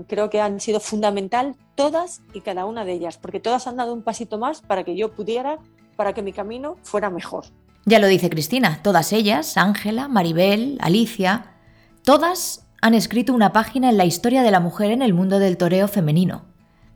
[0.08, 3.94] creo que han sido fundamental todas y cada una de ellas, porque todas han dado
[3.94, 5.60] un pasito más para que yo pudiera,
[5.98, 7.46] para que mi camino fuera mejor.
[7.86, 11.56] Ya lo dice Cristina, todas ellas, Ángela, Maribel, Alicia,
[12.04, 15.58] todas han escrito una página en la historia de la mujer en el mundo del
[15.58, 16.46] toreo femenino.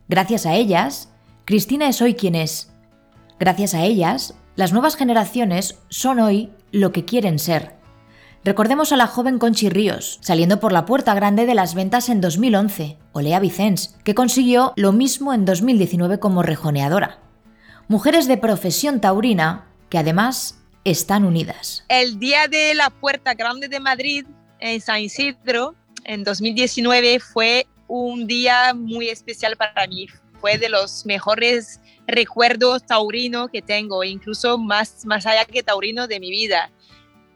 [0.08, 1.10] Gracias a ellas,
[1.44, 2.72] Cristina es hoy quien es.
[3.38, 7.74] Gracias a ellas, las nuevas generaciones son hoy lo que quieren ser.
[8.44, 12.20] Recordemos a la joven Conchi Ríos, saliendo por la puerta grande de las ventas en
[12.20, 17.20] 2011, o Lea Vicens, que consiguió lo mismo en 2019 como rejoneadora.
[17.88, 21.84] Mujeres de profesión taurina que además están unidas.
[21.88, 24.26] El día de la Puerta Grande de Madrid,
[24.64, 30.06] en San Isidro, en 2019, fue un día muy especial para mí.
[30.40, 36.20] fue de los mejores recuerdos taurinos que tengo, incluso más, más allá que taurino de
[36.20, 36.70] mi vida,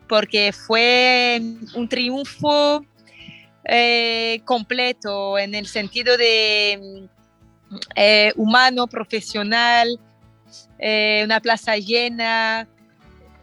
[0.09, 1.41] porque fue
[1.75, 2.85] un triunfo
[3.65, 7.09] eh, completo en el sentido de
[7.95, 9.99] eh, humano, profesional,
[10.79, 12.69] eh, una plaza llena.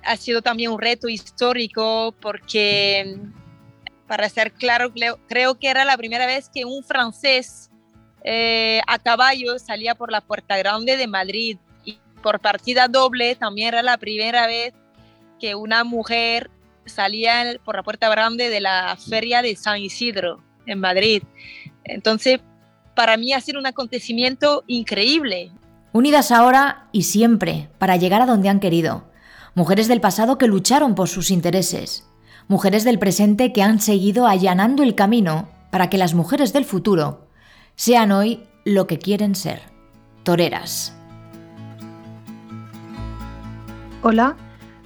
[0.03, 3.17] Ha sido también un reto histórico porque,
[4.07, 4.93] para ser claro,
[5.27, 7.69] creo, que era la primera vez que un francés
[8.23, 13.69] eh, a caballo salía por la Puerta Grande de Madrid y por partida doble también
[13.69, 14.73] era la primera vez
[15.39, 16.49] que una mujer
[16.85, 21.23] salía por la Puerta Grande de la Feria de San Isidro en Madrid.
[21.83, 22.39] Entonces,
[22.95, 25.51] para mí ha sido un acontecimiento increíble.
[25.91, 29.05] Unidas ahora y siempre para llegar a donde han querido.
[29.53, 32.05] Mujeres del pasado que lucharon por sus intereses.
[32.47, 37.25] Mujeres del presente que han seguido allanando el camino para que las mujeres del futuro
[37.75, 39.63] sean hoy lo que quieren ser.
[40.21, 40.95] Toreras.
[44.03, 44.37] Hola,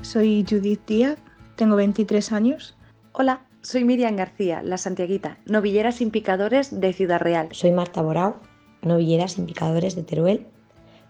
[0.01, 1.17] soy Judith Díaz,
[1.57, 2.77] tengo 23 años.
[3.11, 7.49] Hola, soy Miriam García, la Santiaguita, novillera sin picadores de Ciudad Real.
[7.51, 8.37] Soy Marta Borao,
[8.81, 10.47] novillera sin picadores de Teruel.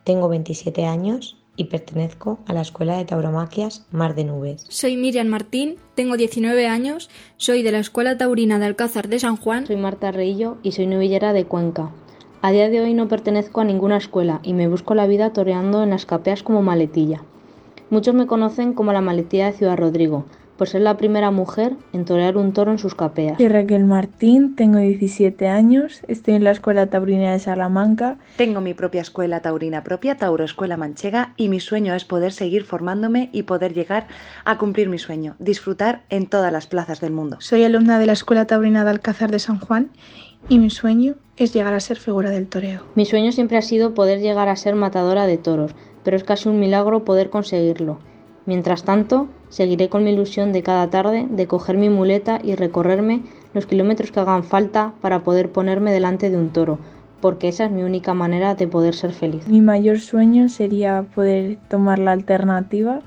[0.04, 4.66] Tengo 27 años y pertenezco a la Escuela de Tauromaquias Mar de Nubes.
[4.70, 9.36] Soy Miriam Martín, tengo 19 años, soy de la Escuela Taurina de Alcázar de San
[9.36, 9.68] Juan.
[9.68, 11.92] Soy Marta Reillo y soy novillera de Cuenca.
[12.42, 15.84] A día de hoy no pertenezco a ninguna escuela y me busco la vida toreando
[15.84, 17.24] en las capeas como maletilla.
[17.90, 20.24] Muchos me conocen como la maletilla de Ciudad Rodrigo,
[20.60, 23.38] por ser la primera mujer en torear un toro en sus capeas.
[23.38, 28.18] Soy Raquel Martín, tengo 17 años, estoy en la Escuela Taurina de Salamanca.
[28.36, 32.66] Tengo mi propia escuela taurina propia, Tauro Escuela Manchega, y mi sueño es poder seguir
[32.66, 34.08] formándome y poder llegar
[34.44, 37.38] a cumplir mi sueño, disfrutar en todas las plazas del mundo.
[37.40, 39.92] Soy alumna de la Escuela Taurina de Alcázar de San Juan
[40.50, 42.82] y mi sueño es llegar a ser figura del toreo.
[42.96, 45.72] Mi sueño siempre ha sido poder llegar a ser matadora de toros,
[46.04, 48.00] pero es casi un milagro poder conseguirlo.
[48.46, 53.22] Mientras tanto, seguiré con mi ilusión de cada tarde de coger mi muleta y recorrerme
[53.54, 56.80] los kilómetros que hagan falta para poder ponerme delante de un toro,
[57.22, 59.48] porque esa es mi única manera de poder ser feliz.
[59.48, 63.02] Mi mayor sueño sería poder tomar la alternativa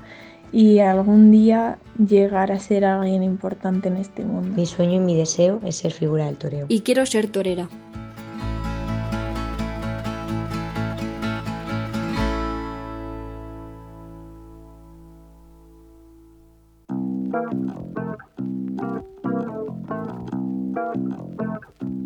[0.51, 4.55] y algún día llegar a ser alguien importante en este mundo.
[4.55, 6.65] Mi sueño y mi deseo es ser figura del toreo.
[6.69, 7.67] Y quiero ser torera.